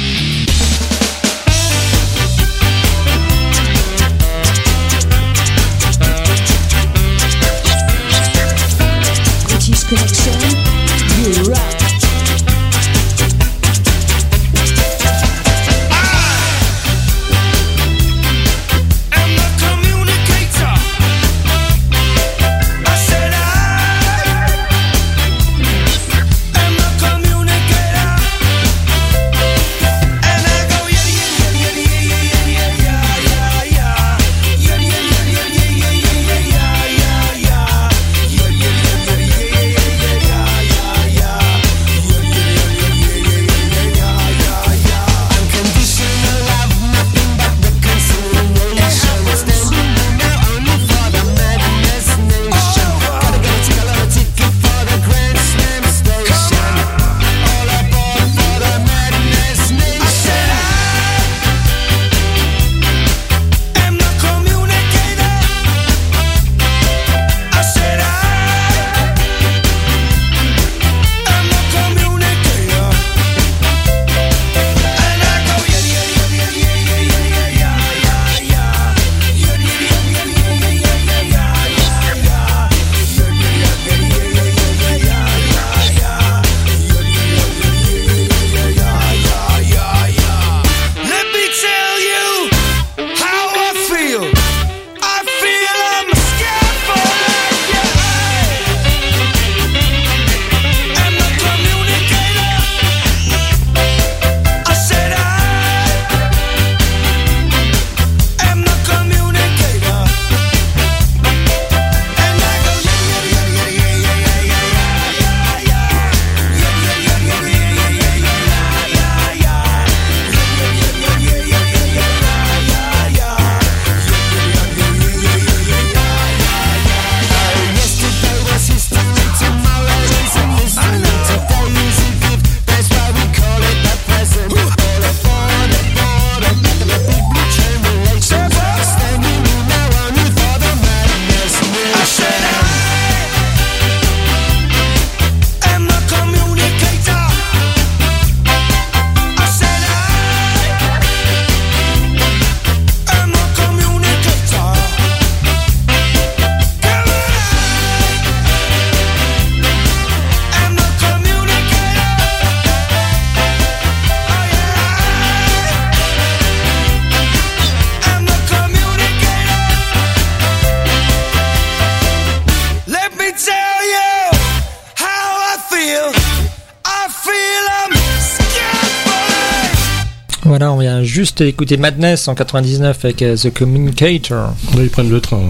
Juste 181.36 181.42
écouté 181.50 181.76
Madness 181.78 182.28
en 182.30 182.36
99 182.36 183.04
avec 183.04 183.22
euh, 183.22 183.36
The 183.36 183.54
Communicator. 183.54 184.54
Là, 184.76 184.84
ils 184.84 184.90
prennent 184.90 185.10
le 185.10 185.20
train. 185.20 185.42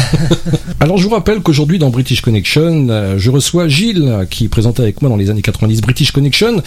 Alors, 0.80 0.98
je 0.98 1.04
vous 1.04 1.10
rappelle 1.10 1.40
qu'aujourd'hui, 1.40 1.78
dans 1.78 1.90
British 1.90 2.20
Connection, 2.20 2.86
euh, 2.90 3.14
je 3.18 3.30
reçois 3.30 3.66
Gilles, 3.66 4.26
qui 4.30 4.48
présentait 4.48 4.82
avec 4.82 5.02
moi 5.02 5.08
dans 5.08 5.16
les 5.16 5.30
années 5.30 5.42
90 5.42 5.80
British 5.80 6.12
Connection, 6.12 6.62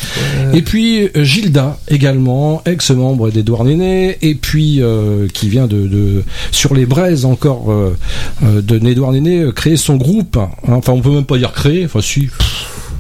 et 0.54 0.62
puis 0.62 1.10
euh, 1.16 1.24
Gilda, 1.24 1.78
également, 1.88 2.62
ex-membre 2.66 3.30
d'Edouard 3.30 3.64
Néné, 3.64 4.18
et 4.22 4.36
puis 4.36 4.82
euh, 4.82 5.28
qui 5.34 5.48
vient 5.48 5.68
de, 5.68 5.88
de 5.88 6.24
sur 6.52 6.74
les 6.74 6.86
braises 6.86 7.26
encore 7.26 7.72
euh, 7.72 7.96
euh, 8.44 8.62
de 8.62 8.86
Edouard 8.90 9.14
Néné, 9.14 9.40
euh, 9.42 9.52
créer 9.52 9.78
son 9.78 9.96
groupe. 9.96 10.38
hein. 10.38 10.50
Enfin, 10.68 10.94
on 10.94 11.02
peut 11.02 11.12
même 11.12 11.26
pas 11.26 11.38
dire 11.38 11.54
créer, 11.54 11.86
enfin, 11.86 12.02
si. 12.02 12.28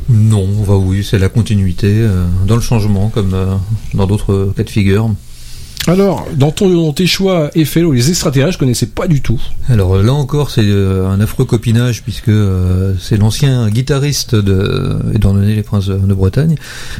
Non, 0.09 0.47
bah 0.67 0.75
oui, 0.75 1.05
c'est 1.07 1.19
la 1.19 1.29
continuité, 1.29 1.87
euh, 1.91 2.23
dans 2.47 2.55
le 2.55 2.61
changement, 2.61 3.09
comme 3.09 3.33
euh, 3.33 3.55
dans 3.93 4.07
d'autres 4.07 4.53
cas 4.55 4.63
de 4.63 4.69
figure. 4.69 5.09
Alors, 5.87 6.27
dans, 6.35 6.51
ton, 6.51 6.69
dans 6.69 6.93
tes 6.93 7.07
choix 7.07 7.49
FLO, 7.65 7.93
les 7.93 8.09
extraterrestres, 8.09 8.53
je 8.53 8.57
connaissais 8.59 8.85
pas 8.85 9.07
du 9.07 9.21
tout. 9.21 9.41
Alors 9.69 9.97
là 10.03 10.13
encore, 10.13 10.51
c'est 10.51 10.61
euh, 10.63 11.07
un 11.09 11.19
affreux 11.19 11.45
copinage 11.45 12.03
puisque 12.03 12.27
euh, 12.29 12.93
c'est 12.99 13.17
l'ancien 13.17 13.69
guitariste 13.69 14.35
de 14.35 14.97
Edouard 15.15 15.33
Donné, 15.35 15.55
les 15.55 15.63
Princes 15.63 15.87
de 15.87 16.13
Bretagne. 16.13 16.57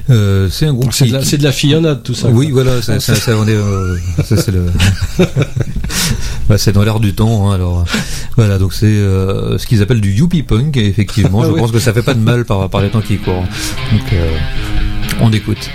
Euh, 0.10 0.48
c'est 0.50 0.66
un 0.66 0.74
groupe 0.74 0.92
C'est 0.94 1.06
de, 1.08 1.18
qui- 1.20 1.38
de 1.38 1.44
la 1.44 1.52
fillonnade, 1.52 2.02
tout 2.04 2.16
ça. 2.16 2.30
Oui, 2.30 2.50
quoi. 2.50 2.64
voilà, 2.64 2.78
euh, 2.78 2.82
c'est 2.82 4.52
le, 4.52 4.66
Bah, 6.48 6.56
dans 6.74 6.84
l'air 6.84 7.00
du 7.00 7.14
temps. 7.14 7.52
hein, 7.52 7.56
alors 7.56 7.86
voilà, 8.38 8.58
donc 8.58 8.74
c'est 8.74 8.88
ce 8.88 9.68
qu'ils 9.68 9.84
appellent 9.84 10.02
du 10.02 10.12
yuppie 10.14 10.42
punk. 10.42 10.78
Et 10.78 10.88
effectivement, 10.88 11.42
Ah 11.44 11.48
je 11.48 11.52
oui. 11.52 11.60
pense 11.60 11.72
que 11.72 11.80
ça 11.80 11.94
fait 11.94 12.02
pas 12.02 12.16
de 12.16 12.22
mal 12.22 12.44
par, 12.46 12.68
par 12.70 12.82
les 12.82 12.90
temps 12.90 13.02
qui 13.02 13.18
courent. 13.18 13.46
Donc 13.92 14.02
on 15.22 15.32
écoute. 15.32 15.70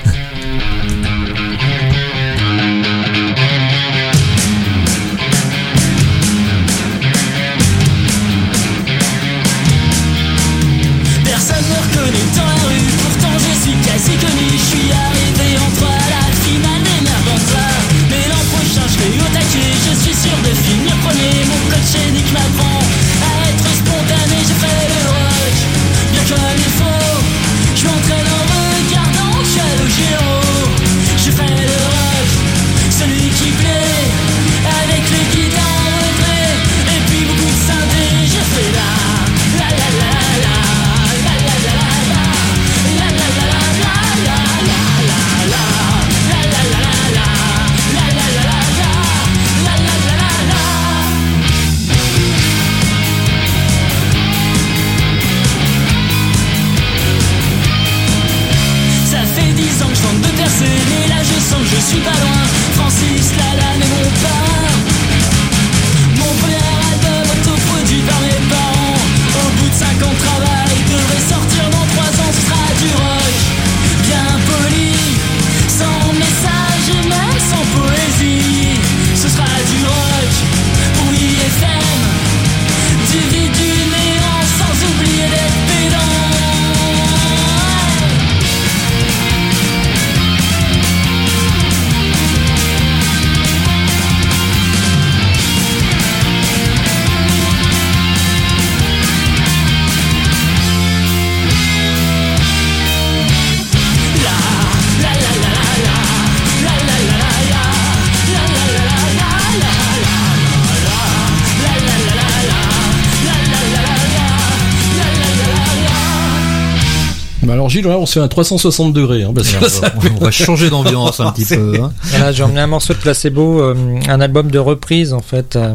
Gilles, 117.75 117.87
là, 117.87 117.99
on 117.99 118.07
se 118.07 118.15
fait 118.15 118.21
un 118.21 118.29
360 118.29 118.93
degrés. 118.93 119.25
Hein, 119.25 119.33
parce 119.35 119.49
que 119.53 119.63
là, 119.63 119.69
ça- 119.69 119.93
on 120.21 120.25
va 120.25 120.31
changer 120.31 120.71
d'ambiance 120.71 121.19
un 121.21 121.33
petit 121.33 121.45
peu. 121.55 121.75
hein. 121.83 121.93
Voilà, 122.05 122.31
j'ai 122.33 122.43
emmené 122.45 122.61
un 122.61 122.67
morceau 122.69 122.93
de 122.95 122.99
Placebo, 122.99 123.61
euh, 123.61 123.75
un 124.09 124.21
album 124.21 124.51
de 124.51 124.59
reprises 124.59 125.13
en 125.13 125.21
fait. 125.21 125.57
euh, 125.57 125.75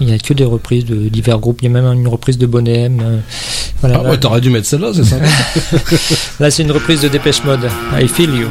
il 0.00 0.06
n'y 0.06 0.12
a 0.12 0.18
que 0.18 0.34
des 0.34 0.44
reprises 0.44 0.84
de 0.84 1.08
divers 1.08 1.38
groupes. 1.38 1.58
Il 1.62 1.64
y 1.64 1.68
a 1.68 1.80
même 1.80 1.90
une 1.92 2.08
reprise 2.08 2.36
de 2.38 2.46
Bonnet 2.46 2.82
M. 2.84 3.00
euh, 3.02 3.18
voilà, 3.80 3.98
Ah 4.00 4.02
là, 4.04 4.10
ouais, 4.10 4.18
t'aurais 4.18 4.40
dû 4.40 4.50
mettre 4.50 4.66
celle-là, 4.66 4.92
c'est 4.94 5.04
ça 5.04 5.16
là, 6.40 6.50
c'est 6.50 6.62
une 6.62 6.72
reprise 6.72 7.00
de 7.00 7.08
Dépêche 7.08 7.42
Mode. 7.44 7.68
I 7.98 8.06
Feel 8.06 8.34
You. 8.34 8.48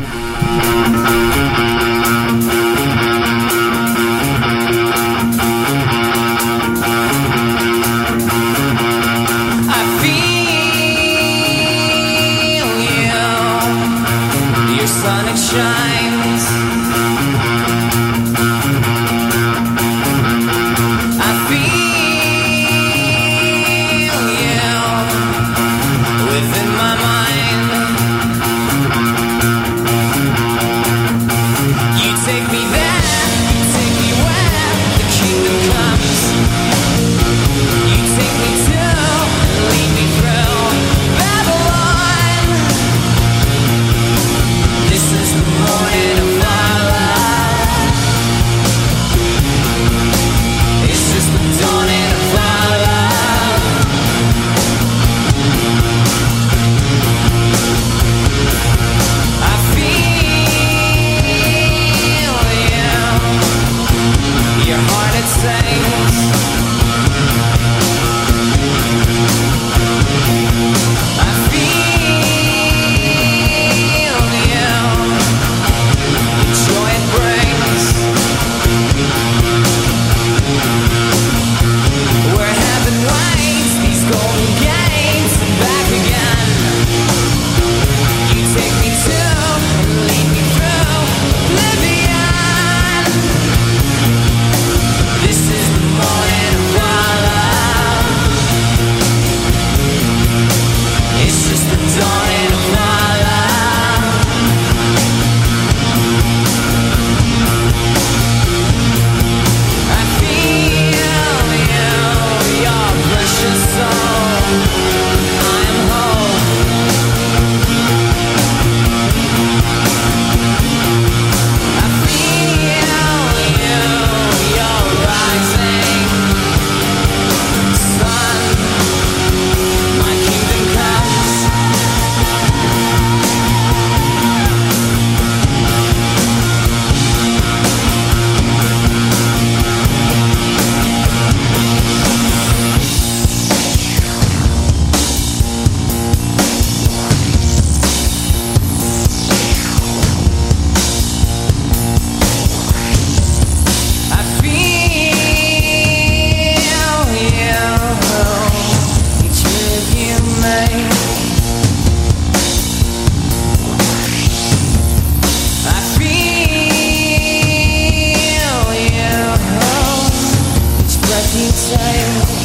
time. 171.91 172.38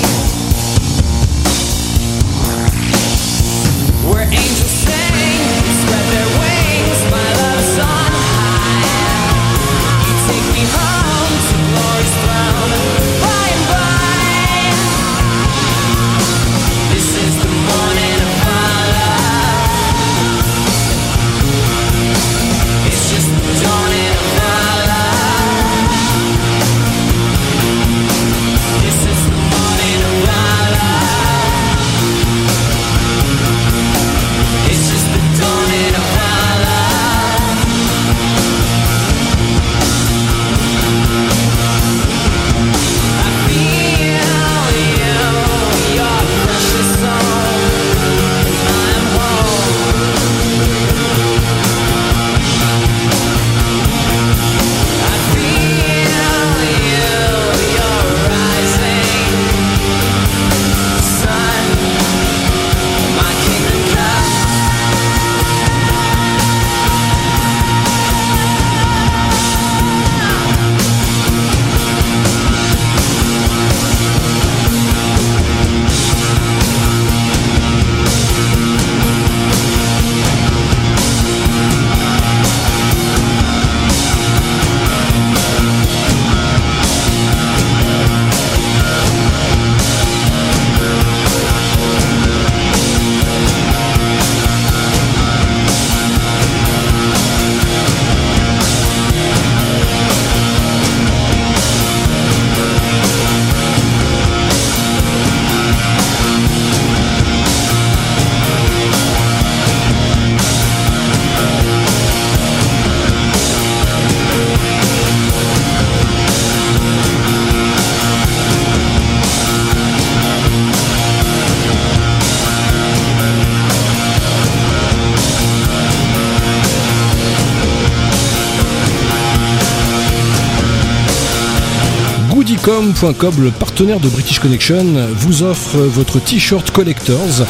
Goodicom.com, 133.04 133.34
le 133.42 133.50
partenaire 133.50 134.00
de 134.00 134.08
British 134.08 134.38
Connection, 134.38 134.86
vous 135.14 135.42
offre 135.42 135.76
votre 135.76 136.20
t-shirt 136.20 136.70
Collectors. 136.70 137.44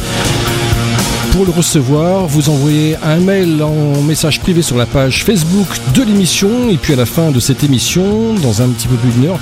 Pour 1.31 1.45
le 1.45 1.53
recevoir, 1.53 2.27
vous 2.27 2.49
envoyez 2.49 2.97
un 3.03 3.19
mail 3.19 3.63
en 3.63 4.03
message 4.03 4.41
privé 4.41 4.63
sur 4.63 4.77
la 4.77 4.87
page 4.87 5.23
Facebook 5.25 5.69
de 5.95 6.03
l'émission 6.03 6.71
et 6.71 6.77
puis 6.77 6.93
à 6.93 6.97
la 6.97 7.07
fin 7.07 7.31
de 7.31 7.39
cette 7.39 7.63
émission, 7.63 8.35
dans 8.35 8.63
un 8.63 8.69
petit 8.69 8.89
peu 8.89 8.97
plus 8.97 9.11
d'une 9.11 9.27
heure, 9.27 9.39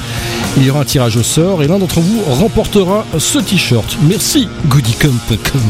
il 0.59 0.65
y 0.65 0.71
aura 0.71 0.81
un 0.81 0.85
tirage 0.85 1.17
au 1.17 1.23
sort 1.23 1.63
et 1.63 1.67
l'un 1.67 1.79
d'entre 1.79 2.01
vous 2.01 2.21
remportera 2.27 3.07
ce 3.19 3.39
t-shirt. 3.39 3.97
Merci 4.03 4.49
goodicom.com. 4.69 5.61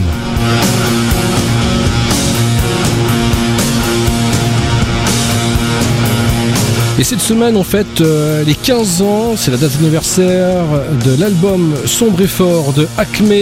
Et 7.03 7.05
cette 7.05 7.19
semaine, 7.19 7.57
on 7.57 7.65
fête 7.65 8.01
euh, 8.01 8.45
les 8.45 8.55
15 8.55 9.03
ans, 9.03 9.35
c'est 9.37 9.51
la 9.51 9.57
date 9.57 9.73
anniversaire 9.81 10.63
de 11.05 11.21
l'album 11.21 11.75
Sombre 11.85 12.21
et 12.21 12.29
Fort 12.29 12.73
de 12.75 12.87
Acme. 12.97 13.33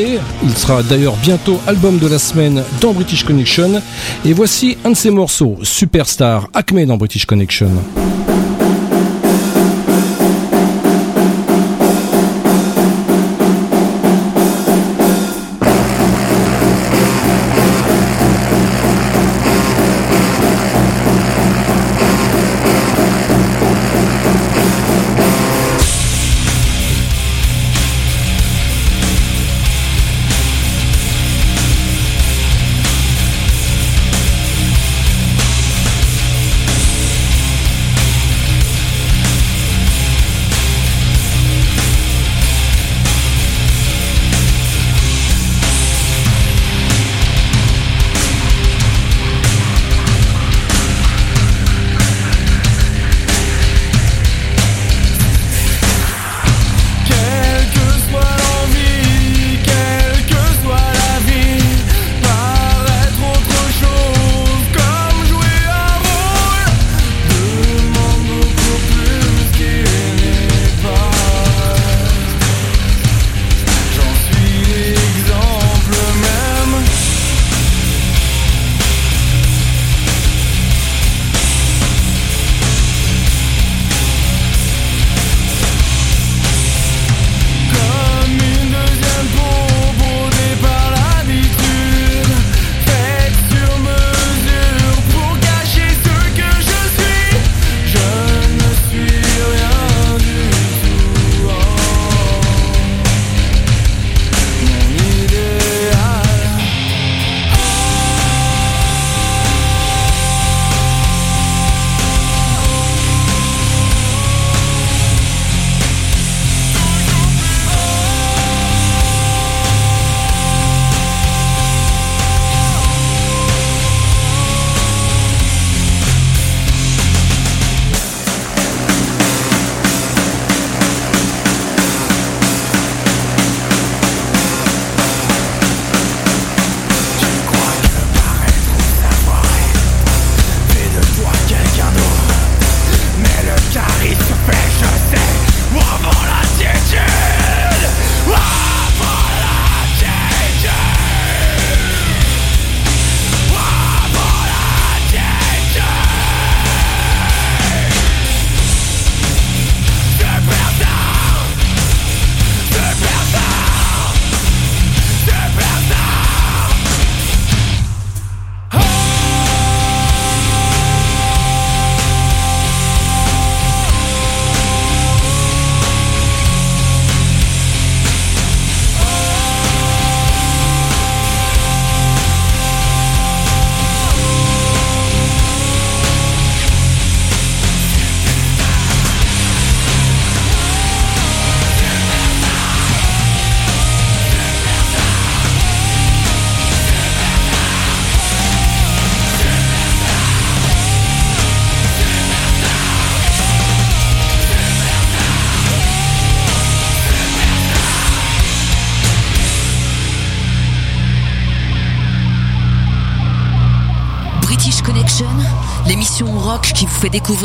Il 0.43 0.57
sera 0.57 0.83
d'ailleurs 0.83 1.15
bientôt 1.17 1.61
album 1.67 1.99
de 1.99 2.07
la 2.07 2.19
semaine 2.19 2.63
dans 2.81 2.95
British 2.95 3.23
Connection. 3.23 3.83
Et 4.25 4.33
voici 4.33 4.79
un 4.87 4.93
de 4.93 4.97
ses 4.97 5.11
morceaux, 5.11 5.59
Superstar, 5.63 6.49
Acme 6.55 6.87
dans 6.87 6.97
British 6.97 7.27
Connection. 7.27 7.71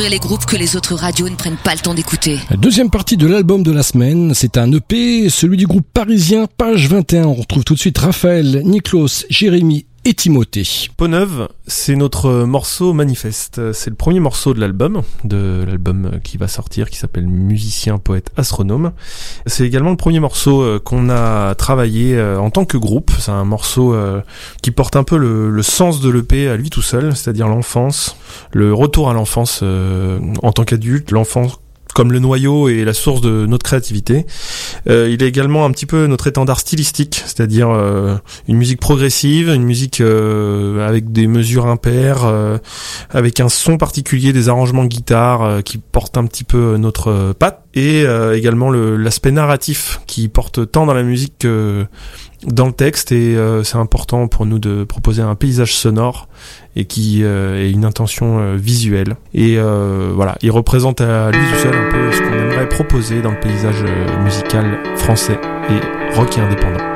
Les 0.04 0.20
groupes 0.20 0.46
que 0.46 0.58
les 0.58 0.76
autres 0.76 0.94
radios 0.94 1.30
ne 1.30 1.36
prennent 1.36 1.58
pas 1.58 1.74
le 1.74 1.80
temps 1.80 1.94
d'écouter. 1.94 2.38
Deuxième 2.58 2.90
partie 2.90 3.18
de 3.18 3.28
l'album 3.28 3.64
de 3.64 3.72
la 3.72 3.82
semaine, 3.82 4.34
c'est 4.34 4.58
un 4.58 4.72
EP, 4.72 5.30
celui 5.30 5.58
du 5.58 5.66
groupe 5.66 5.88
parisien 5.94 6.48
Page 6.58 6.90
21. 6.90 7.26
On 7.26 7.34
retrouve 7.34 7.64
tout 7.64 7.74
de 7.76 7.80
suite 7.80 7.98
Raphaël, 7.98 8.62
Niklos, 8.66 9.26
Jérémy 9.30 9.86
et 10.06 10.14
Timothée. 10.14 10.88
Peau 10.98 11.08
neuve, 11.08 11.50
c'est 11.66 11.96
notre 11.96 12.44
morceau 12.44 12.94
manifeste. 12.94 13.74
C'est 13.74 13.90
le 13.90 13.96
premier 13.96 14.20
morceau 14.20 14.54
de 14.54 14.60
l'album, 14.60 15.02
de 15.24 15.66
l'album 15.68 16.20
qui 16.24 16.38
va 16.38 16.48
sortir, 16.48 16.92
qui 16.92 16.98
s'appelle 16.98 17.28
Musicien, 17.28 17.98
poète, 17.98 18.32
astronome. 18.38 18.92
C'est 19.48 19.66
également 19.66 19.90
le 19.90 19.98
premier 19.98 20.20
morceau 20.20 20.62
euh, 20.62 20.80
qu'on 20.80 21.10
a 21.10 21.56
travaillé 21.56 22.16
euh, 22.16 22.40
en 22.40 22.52
tant 22.52 22.66
que 22.66 22.78
groupe. 22.78 23.12
C'est 23.18 23.32
un 23.32 23.46
morceau 23.46 23.96
euh, 23.96 24.22
qui 24.62 24.70
porte 24.70 24.96
un 24.96 25.04
peu 25.04 25.18
le, 25.18 25.50
le 25.50 25.64
sens 25.64 26.00
de 26.02 26.10
l'EP 26.10 26.48
à 26.48 26.56
lui 26.56 26.70
tout 26.70 26.84
seul, 26.84 27.16
c'est-à-dire 27.16 27.48
l'enfance, 27.48 28.16
le 28.52 28.74
retour 28.76 29.10
à 29.10 29.14
l'enfance 29.14 29.64
en 29.64 30.52
tant 30.52 30.64
qu'adulte, 30.64 31.10
l'enfance 31.12 31.60
comme 31.96 32.12
le 32.12 32.20
noyau 32.20 32.68
et 32.68 32.84
la 32.84 32.94
source 32.94 33.22
de 33.22 33.46
notre 33.48 33.64
créativité. 33.64 34.26
Euh, 34.90 35.10
il 35.10 35.24
est 35.24 35.28
également 35.28 35.66
un 35.66 35.72
petit 35.72 35.86
peu 35.86 36.08
notre 36.08 36.28
étendard 36.28 36.60
stylistique, 36.60 37.24
c'est-à-dire 37.26 37.70
euh, 37.70 38.16
une 38.50 38.58
musique 38.58 38.82
progressive, 38.82 39.48
une 39.48 39.64
musique 39.64 40.02
euh, 40.02 40.86
avec 40.86 41.14
des 41.14 41.26
mesures 41.26 41.68
impaires, 41.68 42.26
euh, 42.26 42.58
avec 43.12 43.40
un 43.40 43.48
son 43.48 43.78
particulier, 43.78 44.34
des 44.34 44.50
arrangements 44.50 44.84
de 44.84 44.90
guitare 44.90 45.42
euh, 45.42 45.62
qui 45.62 45.78
portent 45.78 46.18
un 46.18 46.26
petit 46.26 46.44
peu 46.44 46.76
notre 46.76 47.08
euh, 47.08 47.34
patte, 47.34 47.62
et 47.78 48.06
également 48.34 48.70
le- 48.70 48.96
l'aspect 48.96 49.32
narratif 49.32 50.00
qui 50.08 50.30
porte 50.30 50.72
tant 50.72 50.86
dans 50.86 50.94
la 50.94 51.04
musique 51.04 51.34
que 51.40 51.86
dans 52.46 52.68
le 52.68 52.72
texte, 52.72 53.12
et 53.12 53.36
c'est 53.66 53.76
important 53.76 54.30
pour 54.30 54.46
nous 54.46 54.60
de 54.60 54.86
proposer 54.86 55.22
un 55.22 55.36
paysage 55.36 55.76
sonore 55.76 56.30
et 56.76 56.86
qui 56.86 57.24
euh, 57.24 57.64
est 57.64 57.72
une 57.72 57.86
intention 57.86 58.40
euh, 58.40 58.56
visuelle. 58.56 59.16
Et 59.34 59.58
euh, 59.58 60.12
voilà, 60.14 60.38
il 60.42 60.52
représente 60.52 61.02
à 61.02 61.32
lui 61.32 61.40
tout 61.40 61.60
seul 61.60 61.76
un 61.76 61.92
peu 61.92 62.12
ce 62.12 62.20
qu'on 62.22 62.34
aimerait 62.34 62.70
proposer 62.70 63.22
dans 63.22 63.32
le 63.32 63.40
paysage 63.40 63.84
euh, 63.84 64.24
musical 64.24 64.80
français 64.98 65.40
et 65.70 66.16
rock 66.16 66.38
et 66.38 66.42
indépendant. 66.42 66.95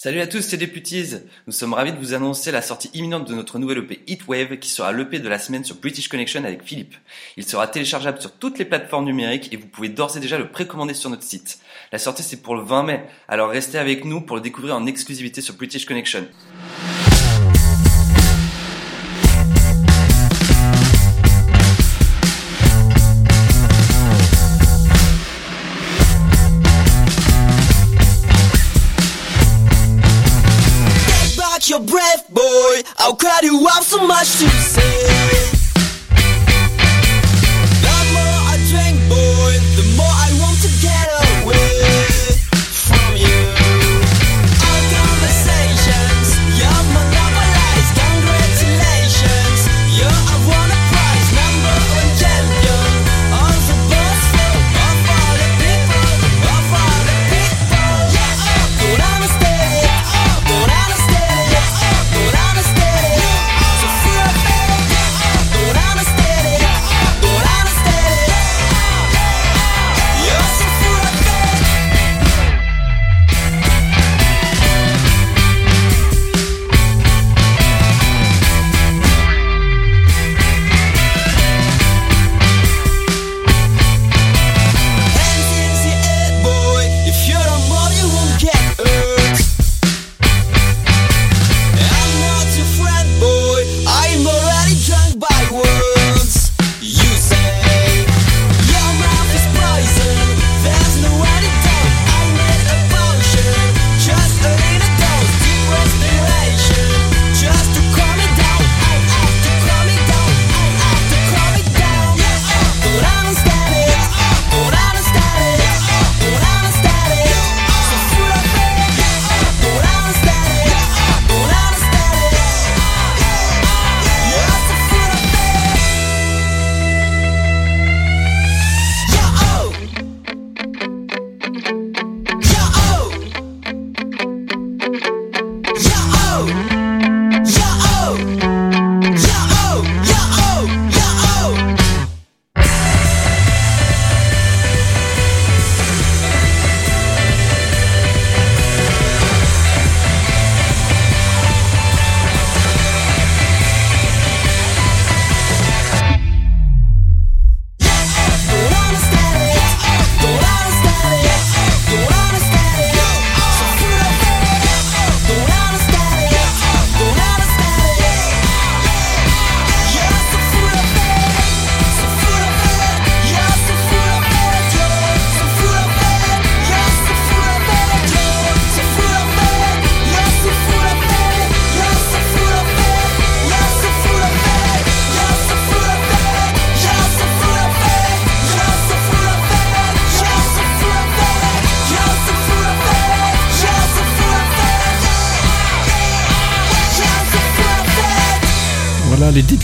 Salut 0.00 0.20
à 0.20 0.28
tous, 0.28 0.42
c'est 0.42 0.56
Deputies. 0.56 1.16
Nous 1.48 1.52
sommes 1.52 1.74
ravis 1.74 1.90
de 1.92 1.98
vous 1.98 2.14
annoncer 2.14 2.52
la 2.52 2.62
sortie 2.62 2.88
imminente 2.94 3.26
de 3.26 3.34
notre 3.34 3.58
nouvel 3.58 3.78
EP 3.78 4.00
Heatwave 4.06 4.58
qui 4.58 4.70
sera 4.70 4.92
l'EP 4.92 5.18
de 5.18 5.28
la 5.28 5.40
semaine 5.40 5.64
sur 5.64 5.74
British 5.74 6.06
Connection 6.06 6.44
avec 6.44 6.62
Philippe. 6.62 6.94
Il 7.36 7.44
sera 7.44 7.66
téléchargeable 7.66 8.20
sur 8.20 8.30
toutes 8.30 8.60
les 8.60 8.64
plateformes 8.64 9.06
numériques 9.06 9.52
et 9.52 9.56
vous 9.56 9.66
pouvez 9.66 9.88
d'ores 9.88 10.16
et 10.16 10.20
déjà 10.20 10.38
le 10.38 10.50
précommander 10.50 10.94
sur 10.94 11.10
notre 11.10 11.24
site. 11.24 11.58
La 11.90 11.98
sortie 11.98 12.22
c'est 12.22 12.40
pour 12.40 12.54
le 12.54 12.62
20 12.62 12.82
mai, 12.84 13.04
alors 13.26 13.50
restez 13.50 13.76
avec 13.76 14.04
nous 14.04 14.20
pour 14.20 14.36
le 14.36 14.42
découvrir 14.42 14.76
en 14.76 14.86
exclusivité 14.86 15.40
sur 15.40 15.54
British 15.54 15.84
Connection. 15.84 16.24
brave 31.98 32.28
boy. 32.28 32.82
I'll 32.98 33.16
cut 33.16 33.42
you 33.42 33.56
off 33.66 33.82
so 33.82 34.06
much 34.06 34.38
to 34.38 34.48
say 34.48 35.57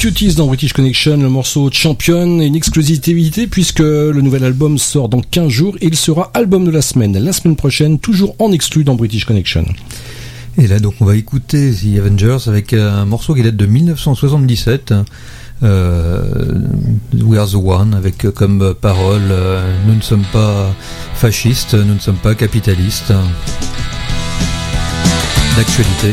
Deputies 0.05 0.35
dans 0.35 0.49
British 0.49 0.75
Connection, 0.75 1.17
le 1.17 1.31
morceau 1.31 1.71
Champion 1.73 2.39
une 2.39 2.55
exclusivité 2.55 3.47
puisque 3.47 3.79
le 3.79 4.21
nouvel 4.21 4.45
album 4.45 4.77
sort 4.77 5.09
dans 5.09 5.23
15 5.23 5.49
jours 5.49 5.77
et 5.81 5.87
il 5.87 5.97
sera 5.97 6.31
album 6.35 6.67
de 6.67 6.71
la 6.71 6.83
semaine, 6.83 7.17
la 7.17 7.33
semaine 7.33 7.57
prochaine, 7.57 7.99
toujours 7.99 8.37
en 8.39 8.53
exclu 8.53 8.85
dans 8.85 8.97
British 8.97 9.25
Connection. 9.25 9.65
Et 10.59 10.67
là, 10.67 10.79
donc, 10.79 10.97
on 11.01 11.07
va 11.07 11.17
écouter 11.17 11.73
The 11.73 11.99
Avengers 11.99 12.49
avec 12.49 12.75
un 12.75 13.07
morceau 13.07 13.35
qui 13.35 13.43
date 13.43 13.57
de 13.57 13.65
1977. 13.65 14.93
Euh, 15.63 16.23
We 17.23 17.39
Are 17.41 17.49
the 17.49 17.55
One, 17.55 17.95
avec 17.95 18.31
comme 18.35 18.75
parole 18.79 19.23
euh, 19.31 19.75
Nous 19.87 19.95
ne 19.95 20.03
sommes 20.03 20.27
pas 20.35 20.71
fascistes, 21.15 21.73
nous 21.73 21.95
ne 21.95 22.01
sommes 22.01 22.17
pas 22.17 22.35
capitalistes. 22.35 23.15
D'actualité. 25.57 26.13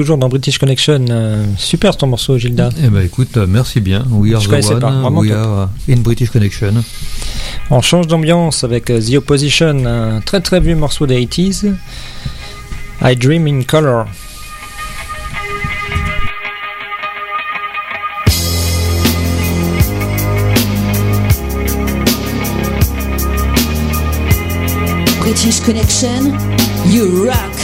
Toujours 0.00 0.16
dans 0.16 0.30
British 0.30 0.56
Connection. 0.56 1.04
euh, 1.10 1.44
super 1.58 1.94
ton 1.94 2.06
morceau, 2.06 2.38
Gilda. 2.38 2.70
Eh 2.82 2.88
ben 2.88 3.02
écoute, 3.04 3.36
euh, 3.36 3.46
merci 3.46 3.80
bien. 3.82 4.02
We 4.10 4.32
are 4.34 4.40
Je 4.40 4.48
the 4.48 4.70
one. 4.70 4.80
pas, 4.80 4.90
vraiment 4.90 5.20
we 5.20 5.30
are 5.30 5.68
uh, 5.88 5.92
in 5.92 5.98
British 5.98 6.30
Connection. 6.30 6.72
On 7.70 7.82
change 7.82 8.06
d'ambiance 8.06 8.64
avec 8.64 8.88
euh, 8.88 8.98
The 8.98 9.16
Opposition, 9.16 9.84
un 9.84 10.22
très 10.22 10.40
très 10.40 10.58
vieux 10.60 10.74
morceau 10.74 11.06
des 11.06 11.20
80s. 11.22 11.74
I 13.02 13.14
Dream 13.14 13.46
in 13.46 13.60
Color. 13.64 14.06
British 25.20 25.60
Connection, 25.60 26.32
you 26.86 27.26
rock. 27.26 27.59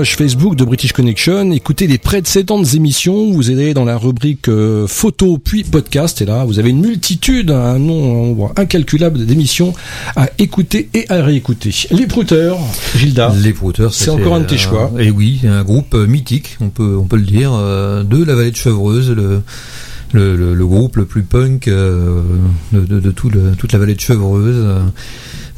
Page 0.00 0.16
Facebook 0.16 0.56
de 0.56 0.64
British 0.64 0.92
Connection, 0.94 1.50
écoutez 1.52 1.86
les 1.86 1.98
précédentes 1.98 2.72
émissions, 2.74 3.32
vous 3.32 3.50
allez 3.50 3.74
dans 3.74 3.84
la 3.84 3.98
rubrique 3.98 4.48
euh, 4.48 4.86
photo 4.86 5.36
puis 5.36 5.62
podcast 5.62 6.22
et 6.22 6.24
là 6.24 6.44
vous 6.46 6.58
avez 6.58 6.70
une 6.70 6.80
multitude, 6.80 7.50
un 7.50 7.78
nombre 7.78 8.50
incalculable 8.56 9.26
d'émissions 9.26 9.74
à 10.16 10.30
écouter 10.38 10.88
et 10.94 11.04
à 11.10 11.22
réécouter. 11.22 11.74
Les 11.90 12.06
prouteurs, 12.06 12.56
Gilda. 12.96 13.30
Les 13.42 13.52
Prouteurs, 13.52 13.92
C'est 13.92 14.08
encore 14.08 14.36
un 14.36 14.40
de 14.40 14.46
tes 14.46 14.56
choix. 14.56 14.90
Et 14.98 15.10
oui, 15.10 15.40
un 15.46 15.62
groupe 15.64 15.92
euh, 15.94 16.06
mythique, 16.06 16.56
on 16.62 16.70
peut 16.70 16.96
on 16.98 17.04
peut 17.04 17.16
le 17.16 17.22
dire, 17.26 17.52
euh, 17.52 18.02
de 18.02 18.24
la 18.24 18.34
vallée 18.34 18.52
de 18.52 18.56
Chevreuse, 18.56 19.10
le 19.10 19.42
le, 20.12 20.34
le- 20.34 20.54
le 20.54 20.66
groupe 20.66 20.96
le 20.96 21.04
plus 21.04 21.22
punk 21.22 21.68
euh, 21.68 22.22
de, 22.72 22.80
de- 22.80 23.00
de 23.00 23.10
tout 23.10 23.28
le- 23.28 23.52
toute 23.58 23.72
la 23.72 23.78
vallée 23.78 23.94
de 23.94 24.00
Chevreuse. 24.00 24.64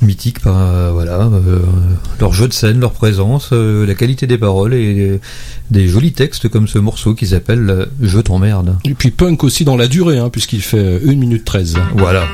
Euh, 0.02 0.06
mythique 0.06 0.40
par 0.40 0.56
euh, 0.56 0.90
voilà 0.92 1.20
euh, 1.20 1.60
leur 2.20 2.32
jeu 2.32 2.48
de 2.48 2.52
scène, 2.52 2.80
leur 2.80 2.92
présence, 2.92 3.50
euh, 3.52 3.86
la 3.86 3.94
qualité 3.94 4.26
des 4.26 4.38
paroles 4.38 4.74
et 4.74 5.20
des 5.70 5.88
jolis 5.88 6.12
textes 6.12 6.48
comme 6.48 6.68
ce 6.68 6.78
morceau 6.78 7.14
qui 7.14 7.26
s'appelle 7.26 7.88
Je 8.00 8.18
t'emmerde. 8.18 8.78
Et 8.84 8.94
puis 8.94 9.10
punk 9.10 9.44
aussi 9.44 9.64
dans 9.64 9.76
la 9.76 9.88
durée, 9.88 10.18
hein, 10.18 10.30
puisqu'il 10.30 10.62
fait 10.62 11.00
1 11.04 11.14
minute 11.14 11.44
13. 11.44 11.76
Voilà. 11.96 12.24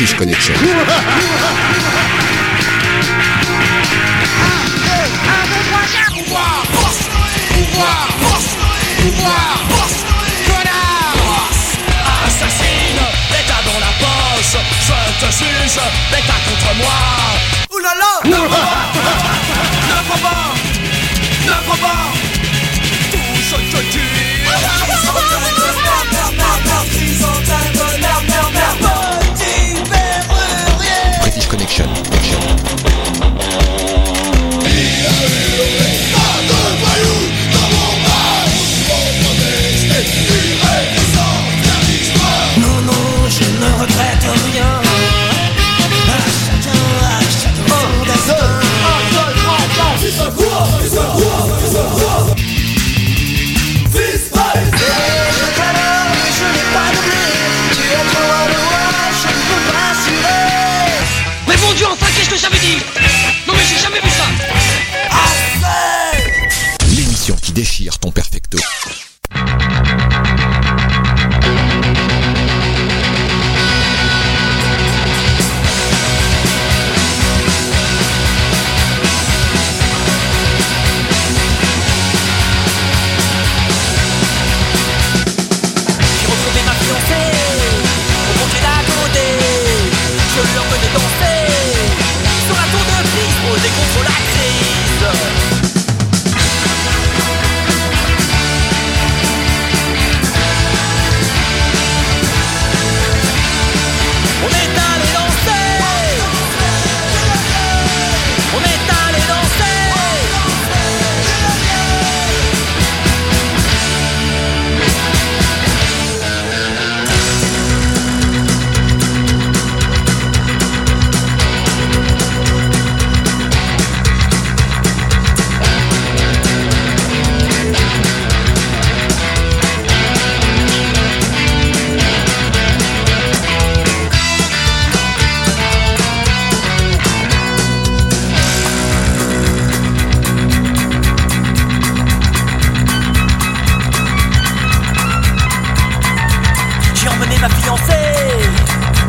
British 0.00 0.16
Connection. 0.16 0.54
je 14.52 15.26
te 15.26 15.30
juge, 15.32 15.78
contre 16.48 16.74
moi. 16.76 16.98
Oulala, 17.70 18.12
ne 18.24 18.36
crois 20.06 20.18
pas, 20.22 20.54
ne 21.44 21.56
crois 21.66 21.76
pas, 21.76 22.04
tout 23.12 23.40
ce 23.42 23.56
que 23.56 23.82
tu 23.92 23.98
es, 23.98 25.69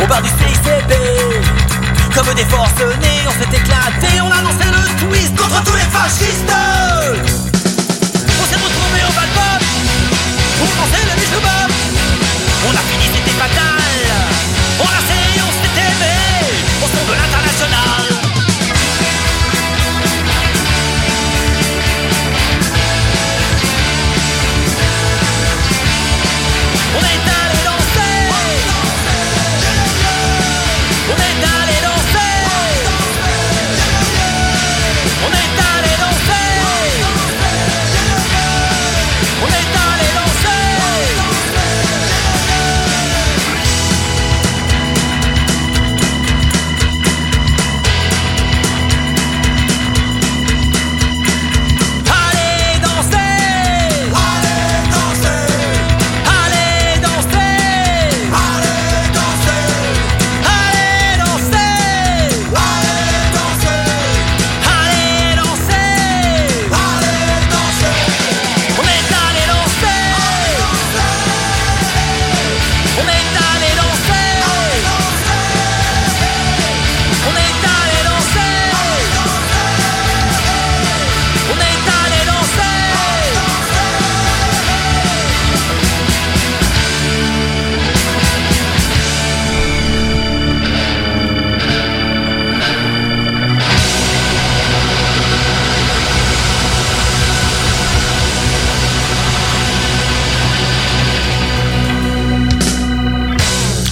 au 0.01 0.07
bar 0.07 0.21
du 0.21 0.29
CICB 0.29 0.91
Comme 2.15 2.33
des 2.33 2.45
forcenés, 2.45 3.21
on 3.27 3.31
s'est 3.31 3.57
éclaté, 3.57 4.21
on 4.21 4.31
a 4.31 4.41
lancé 4.41 4.65
le 4.65 5.07
twist 5.07 5.35
contre 5.35 5.63
tous 5.63 5.75
les 5.75 5.89
fascistes. 5.91 6.53
On 8.39 8.45
s'est 8.45 8.61
retrouvés 8.61 9.03
au 9.07 9.13
balcon 9.13 9.53
pour 10.59 10.67
danser 10.75 11.03
le 11.05 11.19
biche 11.19 11.31
bob 11.31 11.71
On 12.67 12.71
a 12.71 12.83
fini, 12.89 13.05
c'était 13.13 13.37
fatal. 13.37 13.81
On 14.79 14.85
a 14.85 14.99
essayé, 15.01 15.41
on 15.41 15.51
s'est 15.61 15.75
aimé. 15.81 16.17
Au 16.83 16.87
son 16.87 17.03
de 17.05 17.13
l'international 17.13 18.00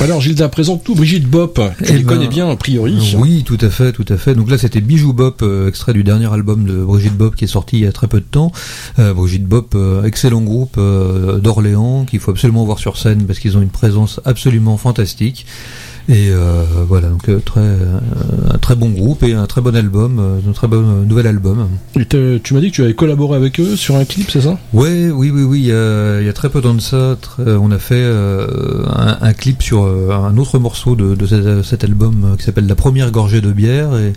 Alors 0.01 0.21
Gilda, 0.21 0.47
présente-nous 0.47 0.95
Brigitte 0.95 1.27
Bop. 1.27 1.59
Tu 1.79 1.83
Eh 1.89 1.91
les 1.97 2.03
ben, 2.03 2.05
connais 2.07 2.27
bien 2.29 2.49
a 2.49 2.55
priori. 2.55 3.17
Oui, 3.17 3.43
tout 3.45 3.57
à 3.59 3.69
fait, 3.69 3.91
tout 3.91 4.05
à 4.07 4.15
fait. 4.15 4.33
Donc 4.33 4.49
là, 4.49 4.57
c'était 4.57 4.79
Bijou 4.79 5.11
Bop, 5.11 5.41
euh, 5.41 5.67
extrait 5.67 5.91
du 5.91 6.05
dernier 6.05 6.31
album 6.31 6.63
de 6.63 6.75
Brigitte 6.75 7.17
Bop 7.17 7.35
qui 7.35 7.43
est 7.43 7.49
sorti 7.49 7.79
il 7.79 7.83
y 7.83 7.85
a 7.85 7.91
très 7.91 8.07
peu 8.07 8.21
de 8.21 8.25
temps. 8.25 8.53
Euh, 8.97 9.13
Brigitte 9.13 9.45
Bop, 9.45 9.73
euh, 9.75 10.03
excellent 10.03 10.41
groupe 10.41 10.79
d'Orléans 10.79 12.05
qu'il 12.05 12.21
faut 12.21 12.31
absolument 12.31 12.63
voir 12.63 12.79
sur 12.79 12.97
scène 12.97 13.25
parce 13.25 13.39
qu'ils 13.39 13.57
ont 13.57 13.61
une 13.61 13.69
présence 13.69 14.21
absolument 14.23 14.77
fantastique. 14.77 15.45
Et 16.11 16.31
euh, 16.31 16.63
voilà, 16.87 17.07
donc 17.09 17.29
euh, 17.29 17.39
très, 17.39 17.59
euh, 17.61 17.99
un 18.51 18.57
très 18.57 18.75
bon 18.75 18.89
groupe 18.89 19.21
et 19.21 19.33
un 19.35 19.45
très 19.45 19.61
bon 19.61 19.75
album, 19.75 20.17
euh, 20.19 20.49
un 20.49 20.53
très 20.53 20.67
bon 20.67 20.81
nouvel 21.05 21.27
album. 21.27 21.67
Et 21.99 22.05
tu 22.07 22.53
m'as 22.55 22.61
dit 22.61 22.71
que 22.71 22.75
tu 22.75 22.81
avais 22.83 22.95
collaboré 22.95 23.37
avec 23.37 23.59
eux 23.59 23.75
sur 23.75 23.95
un 23.95 24.05
clip, 24.05 24.31
c'est 24.31 24.41
ça? 24.41 24.57
Ouais, 24.73 25.11
oui, 25.11 25.29
oui, 25.29 25.43
oui. 25.43 25.59
Il 25.59 25.65
y 25.67 25.71
a, 25.71 26.19
il 26.19 26.25
y 26.25 26.29
a 26.29 26.33
très 26.33 26.49
peu 26.49 26.61
de 26.61 26.63
temps 26.63 26.73
de 26.73 26.81
ça, 26.81 27.15
très- 27.21 27.51
on 27.55 27.69
a 27.69 27.77
fait 27.77 27.93
euh, 28.01 28.47
un, 28.87 29.19
un 29.21 29.33
clip 29.33 29.61
sur 29.61 29.83
euh, 29.83 30.09
un 30.11 30.35
autre 30.37 30.57
morceau 30.57 30.95
de, 30.95 31.13
de 31.13 31.25
cet, 31.27 31.63
cet 31.63 31.83
album 31.83 32.35
qui 32.39 32.43
s'appelle 32.43 32.65
La 32.65 32.75
première 32.75 33.11
gorgée 33.11 33.41
de 33.41 33.51
bière. 33.51 33.95
Et 33.95 34.13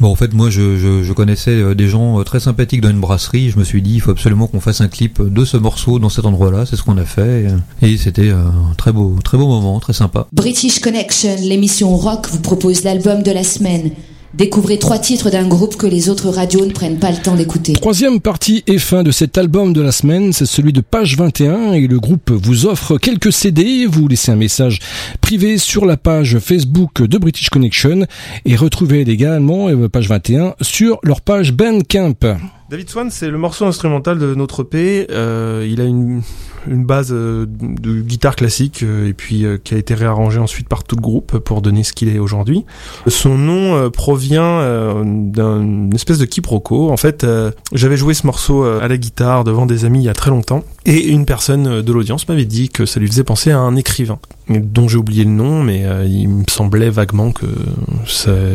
bon, 0.00 0.08
en 0.08 0.14
fait, 0.14 0.32
moi, 0.32 0.50
je, 0.50 0.76
je, 0.76 1.12
connaissais 1.12 1.50
euh, 1.50 1.74
des 1.74 1.88
gens 1.88 2.18
euh, 2.18 2.24
très 2.24 2.40
sympathiques 2.40 2.80
dans 2.80 2.90
une 2.90 3.00
brasserie. 3.00 3.50
Je 3.50 3.58
me 3.58 3.64
suis 3.64 3.82
dit, 3.82 3.94
il 3.94 4.00
faut 4.00 4.10
absolument 4.10 4.46
qu'on 4.46 4.60
fasse 4.60 4.80
un 4.80 4.88
clip 4.88 5.22
de 5.22 5.44
ce 5.44 5.56
morceau 5.56 5.98
dans 5.98 6.08
cet 6.08 6.24
endroit-là. 6.24 6.66
C'est 6.66 6.76
ce 6.76 6.82
qu'on 6.82 6.98
a 6.98 7.04
fait, 7.04 7.46
et, 7.82 7.96
c'était 7.96 8.30
euh, 8.30 8.44
un 8.44 8.74
très 8.76 8.92
beau, 8.92 9.16
très 9.22 9.38
beau 9.38 9.48
moment, 9.48 9.78
très 9.80 9.92
sympa. 9.92 10.26
British. 10.32 10.80
Connection, 10.80 11.36
l'émission 11.40 11.96
rock 11.96 12.26
vous 12.30 12.40
propose 12.40 12.84
l'album 12.84 13.22
de 13.22 13.30
la 13.30 13.44
semaine. 13.44 13.90
Découvrez 14.36 14.80
trois 14.80 14.98
titres 14.98 15.30
d'un 15.30 15.46
groupe 15.46 15.76
que 15.76 15.86
les 15.86 16.08
autres 16.08 16.28
radios 16.28 16.66
ne 16.66 16.72
prennent 16.72 16.98
pas 16.98 17.12
le 17.12 17.18
temps 17.18 17.36
d'écouter. 17.36 17.72
Troisième 17.74 18.20
partie 18.20 18.64
et 18.66 18.78
fin 18.78 19.04
de 19.04 19.12
cet 19.12 19.38
album 19.38 19.72
de 19.72 19.80
la 19.80 19.92
semaine, 19.92 20.32
c'est 20.32 20.44
celui 20.44 20.72
de 20.72 20.80
page 20.80 21.16
21 21.16 21.74
et 21.74 21.86
le 21.86 22.00
groupe 22.00 22.32
vous 22.32 22.66
offre 22.66 22.98
quelques 22.98 23.32
CD. 23.32 23.86
Vous 23.86 24.08
laissez 24.08 24.32
un 24.32 24.36
message 24.36 24.80
privé 25.20 25.56
sur 25.56 25.86
la 25.86 25.96
page 25.96 26.40
Facebook 26.40 27.00
de 27.00 27.16
British 27.16 27.48
Connection 27.48 28.06
et 28.44 28.56
retrouvez 28.56 29.02
également 29.02 29.68
euh, 29.68 29.88
page 29.88 30.08
21 30.08 30.56
sur 30.60 30.98
leur 31.04 31.20
page 31.20 31.52
Bandcamp. 31.52 32.36
David 32.70 32.90
Swan, 32.90 33.10
c'est 33.12 33.28
le 33.28 33.38
morceau 33.38 33.66
instrumental 33.66 34.18
de 34.18 34.34
notre 34.34 34.62
EP. 34.62 35.06
Euh, 35.10 35.64
il 35.70 35.80
a 35.80 35.84
une, 35.84 36.22
une 36.68 36.84
base 36.84 37.10
euh, 37.12 37.46
de 37.48 38.00
guitare 38.00 38.36
classique 38.36 38.82
euh, 38.82 39.08
et 39.08 39.12
puis 39.12 39.44
euh, 39.44 39.58
qui 39.62 39.74
a 39.74 39.78
été 39.78 39.94
réarrangé 39.94 40.38
ensuite 40.38 40.68
par 40.68 40.84
tout 40.84 40.96
le 40.96 41.02
groupe 41.02 41.38
pour 41.38 41.62
donner 41.62 41.84
ce 41.84 41.92
qu'il 41.92 42.08
est 42.08 42.18
aujourd'hui. 42.18 42.64
Son 43.06 43.36
nom 43.36 43.90
provient 43.90 45.02
d'une 45.04 45.94
espèce 45.94 46.18
de 46.18 46.24
quiproquo. 46.24 46.90
En 46.90 46.96
fait, 46.96 47.26
j'avais 47.72 47.96
joué 47.96 48.14
ce 48.14 48.26
morceau 48.26 48.64
à 48.64 48.88
la 48.88 48.96
guitare 48.96 49.44
devant 49.44 49.66
des 49.66 49.84
amis 49.84 50.00
il 50.00 50.04
y 50.04 50.08
a 50.08 50.14
très 50.14 50.30
longtemps 50.30 50.64
et 50.86 51.08
une 51.08 51.24
personne 51.24 51.82
de 51.82 51.92
l'audience 51.92 52.28
m'avait 52.28 52.44
dit 52.44 52.68
que 52.68 52.86
ça 52.86 53.00
lui 53.00 53.08
faisait 53.08 53.24
penser 53.24 53.50
à 53.50 53.58
un 53.58 53.76
écrivain 53.76 54.18
dont 54.48 54.88
j'ai 54.88 54.98
oublié 54.98 55.24
le 55.24 55.30
nom, 55.30 55.62
mais 55.62 55.84
il 56.06 56.28
me 56.28 56.44
semblait 56.48 56.90
vaguement 56.90 57.32
que 57.32 57.46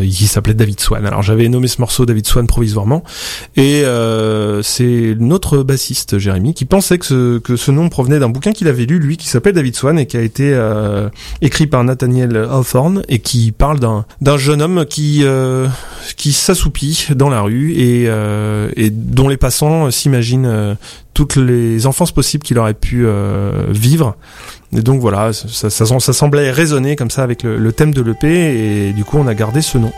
il 0.03 0.27
s'appelait 0.27 0.53
David 0.53 0.80
Swan. 0.80 1.06
Alors 1.06 1.23
j'avais 1.23 1.48
nommé 1.49 1.68
ce 1.68 1.81
morceau 1.81 2.06
David 2.06 2.27
Swan 2.27 2.45
provisoirement, 2.48 3.03
et 3.56 3.84
c'est 4.61 5.15
notre 5.19 5.64
bassiste 5.64 6.18
Jérémy 6.18 6.53
qui 6.53 6.65
pensait 6.65 6.98
que 6.99 7.06
ce, 7.06 7.40
que 7.40 7.56
ce 7.56 7.72
nom 7.72 7.90
provenait 7.99 8.19
d'un 8.19 8.30
bouquin 8.30 8.53
qu'il 8.53 8.69
avait 8.69 8.85
lu 8.85 8.97
lui, 8.97 9.17
qui 9.17 9.27
s'appelle 9.27 9.51
David 9.51 9.76
Swan 9.76 9.99
et 9.99 10.05
qui 10.05 10.15
a 10.15 10.21
été 10.21 10.53
euh, 10.53 11.09
écrit 11.41 11.67
par 11.67 11.84
Nathaniel 11.84 12.38
Hawthorne 12.38 13.03
et 13.09 13.19
qui 13.19 13.51
parle 13.51 13.77
d'un 13.77 14.05
d'un 14.21 14.38
jeune 14.38 14.61
homme 14.61 14.85
qui 14.85 15.26
euh, 15.26 15.67
s'assoupit 16.15 17.07
dans 17.13 17.27
la 17.27 17.41
rue 17.41 17.73
et 17.73 18.05
euh, 18.07 18.71
et 18.77 18.89
dont 18.89 19.27
les 19.27 19.35
passants 19.35 19.91
s'imaginent 19.91 20.77
toutes 21.13 21.35
les 21.35 21.88
enfances 21.88 22.13
possibles 22.13 22.45
qu'il 22.45 22.57
aurait 22.57 22.73
pu 22.73 23.05
vivre. 23.67 24.15
Et 24.71 24.80
donc 24.81 25.01
voilà, 25.01 25.34
ça, 25.34 25.69
ça, 25.69 25.85
ça 25.85 26.13
semblait 26.13 26.51
résonner 26.51 26.95
comme 26.95 27.11
ça 27.11 27.23
avec 27.23 27.43
le, 27.43 27.57
le 27.57 27.73
thème 27.73 27.93
de 27.93 28.01
l'EP 28.01 28.30
et 28.30 28.93
du 28.93 29.03
coup 29.03 29.17
on 29.17 29.27
a 29.27 29.35
gardé 29.35 29.61
ce 29.61 29.77
nom. 29.77 29.91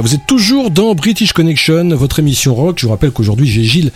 Vous 0.00 0.14
êtes 0.14 0.26
toujours 0.26 0.70
dans 0.70 0.94
British 0.94 1.32
Connection, 1.32 1.88
votre 1.90 2.18
émission 2.18 2.54
rock. 2.54 2.78
Je 2.78 2.86
vous 2.86 2.92
rappelle 2.92 3.10
qu'aujourd'hui 3.10 3.46
j'ai 3.46 3.64
Gilles 3.64 3.92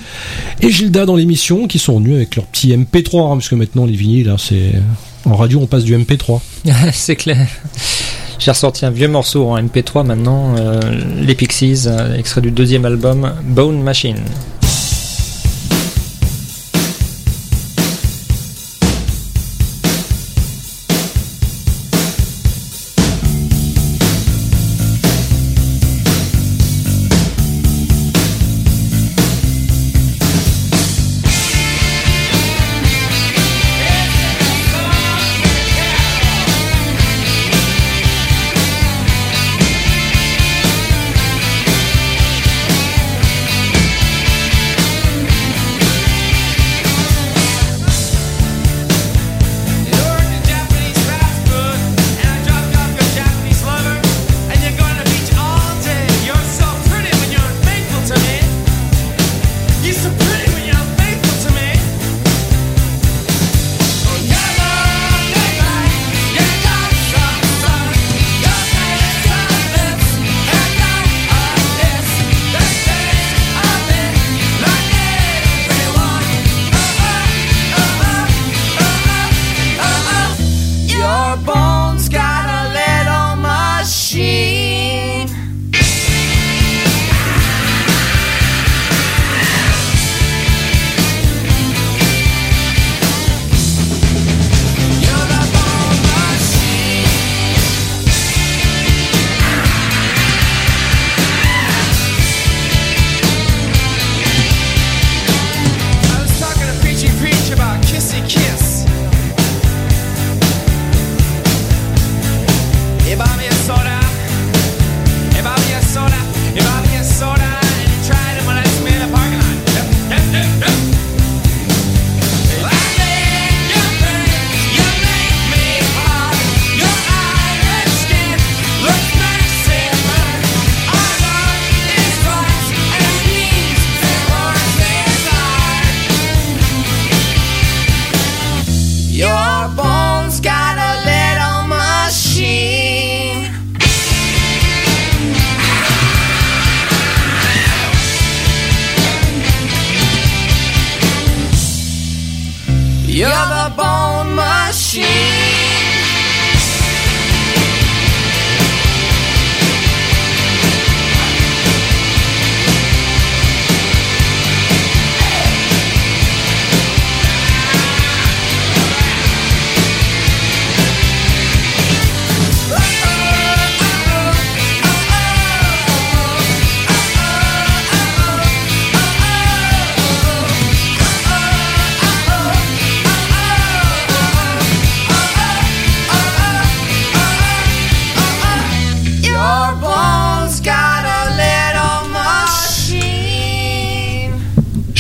et 0.61 0.71
Gilda 0.71 1.07
dans 1.07 1.17
l'émission 1.17 1.67
qui 1.67 1.79
sont 1.79 1.99
venus 1.99 2.15
avec 2.17 2.37
leur 2.37 2.45
petit 2.47 2.69
MP3, 2.69 3.33
hein, 3.33 3.37
parce 3.37 3.49
que 3.49 3.55
maintenant 3.55 3.87
les 3.87 3.95
vinyles, 3.95 4.29
hein, 4.29 4.37
c'est 4.39 4.73
en 5.25 5.37
radio 5.37 5.61
on 5.61 5.67
passe 5.67 5.85
du 5.85 5.97
MP3. 5.97 6.41
c'est 6.93 7.17
clair. 7.17 7.47
J'ai 8.39 8.51
ressorti 8.51 8.85
un 8.85 8.91
vieux 8.91 9.09
morceau 9.09 9.49
en 9.49 9.61
MP3 9.61 10.05
maintenant, 10.05 10.57
euh, 10.59 10.81
les 11.21 11.35
Pixies, 11.35 11.85
euh, 11.87 12.17
extrait 12.17 12.41
du 12.43 12.51
deuxième 12.51 12.85
album 12.85 13.33
Bone 13.45 13.83
Machine. 13.83 14.19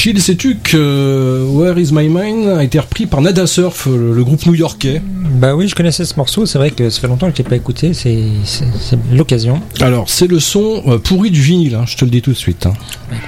Gilles, 0.06 0.22
sais-tu 0.22 0.54
que 0.62 1.44
Where 1.50 1.76
Is 1.80 1.90
My 1.92 2.08
Mind 2.08 2.46
a 2.46 2.62
été 2.62 2.78
repris 2.78 3.06
par 3.06 3.20
Nada 3.22 3.44
Surf, 3.44 3.86
le, 3.86 4.12
le 4.14 4.22
groupe 4.22 4.46
new-yorkais? 4.46 5.02
Bah 5.32 5.56
oui, 5.56 5.66
je 5.66 5.74
connaissais 5.74 6.04
ce 6.04 6.14
morceau, 6.14 6.46
c'est 6.46 6.58
vrai 6.58 6.70
que 6.70 6.90
ça 6.90 7.00
fait 7.00 7.08
longtemps 7.08 7.28
que 7.28 7.36
je 7.36 7.42
l'ai 7.42 7.48
pas 7.48 7.56
écouté, 7.56 7.92
c'est 7.92 8.22
l'occasion. 9.12 9.60
Alors, 9.80 10.08
c'est 10.08 10.28
le 10.28 10.38
son 10.38 10.80
euh, 10.86 10.98
pourri 10.98 11.32
du 11.32 11.40
vinyle, 11.40 11.74
hein, 11.74 11.86
je 11.88 11.96
te 11.96 12.04
le 12.04 12.12
dis 12.12 12.22
tout 12.22 12.30
de 12.30 12.36
suite. 12.36 12.66
hein. 12.66 12.74
With 13.10 13.20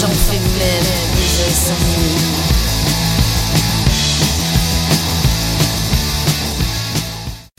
J'en 0.00 0.08
fais. 0.08 0.38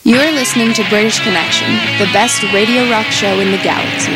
You're 0.06 0.32
listening 0.32 0.74
to 0.74 0.84
British 0.90 1.20
Connection, 1.20 1.68
the 2.00 2.08
best 2.12 2.42
radio 2.52 2.90
rock 2.90 3.06
show 3.12 3.40
in 3.40 3.52
the 3.52 3.60
galaxy. 3.62 4.12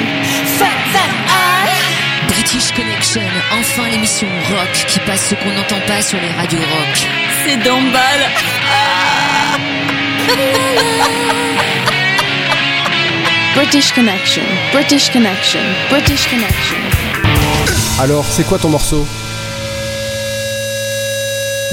British 2.28 2.72
Connection, 2.72 3.22
enfin 3.52 3.90
l'émission 3.90 4.28
rock 4.50 4.72
qui 4.88 5.00
passe 5.02 5.30
ce 5.30 5.36
qu'on 5.36 5.52
n'entend 5.52 5.80
pas 5.86 6.02
sur 6.02 6.20
les 6.20 6.32
radios 6.32 6.60
rock. 6.60 7.08
C'est 7.46 7.58
d'emballe. 7.58 8.32
British 13.64 13.94
Connection, 13.94 14.42
British 14.74 15.10
Connection, 15.10 15.62
British 15.90 16.28
Connection. 16.28 16.76
Alors, 17.98 18.26
c'est 18.30 18.46
quoi 18.46 18.58
ton 18.58 18.68
morceau 18.68 19.06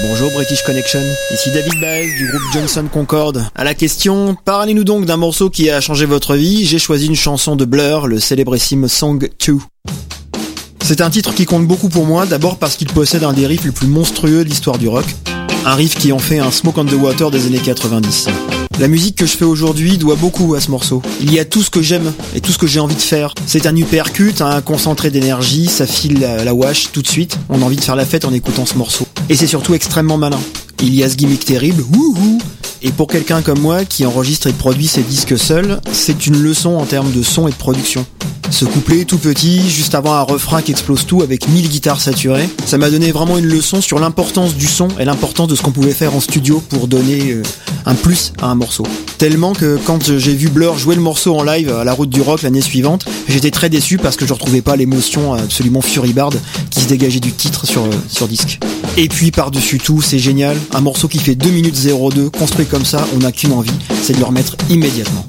Bonjour 0.01 0.31
British 0.31 0.62
Connection, 0.62 1.03
ici 1.33 1.51
David 1.51 1.81
Baez 1.81 2.07
du 2.17 2.29
groupe 2.29 2.43
Johnson 2.55 2.87
Concorde. 2.91 3.45
À 3.57 3.65
la 3.65 3.75
question, 3.75 4.37
parlez-nous 4.45 4.85
donc 4.85 5.05
d'un 5.05 5.17
morceau 5.17 5.51
qui 5.51 5.69
a 5.69 5.81
changé 5.81 6.07
votre 6.07 6.37
vie, 6.37 6.65
j'ai 6.65 6.79
choisi 6.79 7.09
une 7.09 7.17
chanson 7.17 7.57
de 7.57 7.65
Blur, 7.65 8.07
le 8.07 8.21
célébrissime 8.21 8.87
Song 8.87 9.29
2. 9.45 9.59
C'est 10.85 11.01
un 11.01 11.11
titre 11.11 11.35
qui 11.35 11.45
compte 11.45 11.67
beaucoup 11.67 11.89
pour 11.89 12.07
moi, 12.07 12.25
d'abord 12.25 12.59
parce 12.59 12.77
qu'il 12.77 12.87
possède 12.87 13.25
un 13.25 13.33
des 13.33 13.49
riffs 13.49 13.65
les 13.65 13.73
plus 13.73 13.89
monstrueux 13.89 14.45
de 14.45 14.49
l'histoire 14.49 14.79
du 14.79 14.87
rock, 14.87 15.07
un 15.67 15.75
riff 15.75 15.97
qui 15.97 16.12
en 16.12 16.21
fait 16.21 16.39
un 16.39 16.53
Smoke 16.53 16.79
on 16.79 16.85
the 16.85 16.93
Water 16.93 17.33
des 17.33 17.47
années 17.47 17.59
90. 17.59 18.29
La 18.81 18.89
musique 18.89 19.16
que 19.16 19.27
je 19.27 19.36
fais 19.36 19.44
aujourd'hui 19.44 19.98
doit 19.98 20.15
beaucoup 20.15 20.55
à 20.55 20.61
ce 20.62 20.70
morceau. 20.70 21.02
Il 21.20 21.31
y 21.35 21.39
a 21.39 21.44
tout 21.44 21.62
ce 21.62 21.69
que 21.69 21.82
j'aime 21.82 22.15
et 22.35 22.40
tout 22.40 22.51
ce 22.51 22.57
que 22.57 22.66
j'ai 22.66 22.81
envie 22.81 22.94
de 22.94 23.01
faire. 23.02 23.35
C'est 23.44 23.66
un 23.66 23.77
uppercut, 23.77 24.40
un 24.40 24.62
concentré 24.62 25.11
d'énergie, 25.11 25.66
ça 25.66 25.86
file 25.86 26.19
la, 26.19 26.44
la 26.44 26.55
wash 26.55 26.90
tout 26.90 27.02
de 27.02 27.07
suite. 27.07 27.36
On 27.51 27.61
a 27.61 27.65
envie 27.66 27.77
de 27.77 27.82
faire 27.82 27.94
la 27.94 28.07
fête 28.07 28.24
en 28.24 28.32
écoutant 28.32 28.65
ce 28.65 28.78
morceau. 28.78 29.07
Et 29.28 29.36
c'est 29.36 29.47
surtout 29.47 29.74
extrêmement 29.74 30.16
malin. 30.16 30.40
Il 30.82 30.94
y 30.94 31.02
a 31.02 31.11
ce 31.11 31.15
gimmick 31.15 31.44
terrible, 31.44 31.82
wouhou 31.93 32.39
Et 32.81 32.90
pour 32.90 33.07
quelqu'un 33.07 33.43
comme 33.43 33.61
moi 33.61 33.85
qui 33.85 34.07
enregistre 34.07 34.47
et 34.47 34.52
produit 34.52 34.86
ses 34.86 35.02
disques 35.02 35.39
seul, 35.39 35.78
c'est 35.93 36.27
une 36.27 36.40
leçon 36.40 36.77
en 36.77 36.86
termes 36.86 37.12
de 37.12 37.23
son 37.23 37.47
et 37.48 37.51
de 37.51 37.57
production. 37.57 38.07
Ce 38.51 38.65
couplet 38.65 39.05
tout 39.05 39.19
petit, 39.19 39.69
juste 39.69 39.94
avant 39.94 40.15
un 40.15 40.23
refrain 40.23 40.62
qui 40.62 40.70
explose 40.70 41.05
tout 41.05 41.20
avec 41.20 41.48
1000 41.48 41.69
guitares 41.69 42.01
saturées, 42.01 42.48
ça 42.65 42.78
m'a 42.78 42.90
donné 42.90 43.12
vraiment 43.12 43.36
une 43.36 43.47
leçon 43.47 43.82
sur 43.82 43.98
l'importance 43.98 44.55
du 44.55 44.66
son 44.66 44.89
et 44.98 45.05
l'importance 45.05 45.48
de 45.48 45.55
ce 45.55 45.62
qu'on 45.62 45.70
pouvait 45.70 45.93
faire 45.93 46.16
en 46.16 46.20
studio 46.20 46.62
pour 46.70 46.89
donner 46.89 47.31
euh, 47.32 47.43
un 47.85 47.94
plus 47.94 48.32
à 48.40 48.47
un 48.47 48.55
morceau. 48.55 48.86
Tellement 49.19 49.52
que 49.52 49.78
quand 49.85 50.16
j'ai 50.19 50.35
vu 50.35 50.48
Blur 50.48 50.78
jouer 50.78 50.94
le 50.94 51.02
morceau 51.02 51.36
en 51.36 51.43
live 51.43 51.70
à 51.70 51.85
la 51.85 51.93
route 51.93 52.11
du 52.11 52.23
rock 52.23 52.40
l'année 52.40 52.62
suivante, 52.62 53.05
j'étais 53.28 53.51
très 53.51 53.69
déçu 53.69 53.98
parce 53.98 54.16
que 54.16 54.27
je 54.27 54.32
retrouvais 54.32 54.62
pas 54.62 54.77
l'émotion 54.77 55.35
absolument 55.35 55.82
furibarde 55.82 56.40
qui 56.70 56.81
se 56.81 56.89
dégageait 56.89 57.20
du 57.20 57.32
titre 57.32 57.66
sur, 57.66 57.85
euh, 57.85 57.90
sur 58.09 58.27
disque. 58.27 58.59
Et 58.97 59.09
puis 59.09 59.31
par-dessus 59.31 59.79
tout, 59.79 60.03
c'est 60.03 60.19
génial, 60.19 60.57
un 60.73 60.81
morceau 60.81 61.09
qui 61.09 61.19
fait 61.19 61.35
2 61.35 61.51
minutes 61.51 61.87
02, 61.87 62.31
construit 62.31 62.67
comme 62.67 62.85
ça, 62.85 63.07
on 63.15 63.19
n'a 63.19 63.33
qu'une 63.33 63.53
envie, 63.53 63.71
c'est 64.03 64.15
de 64.15 64.19
le 64.19 64.25
remettre 64.25 64.57
immédiatement. 64.69 65.25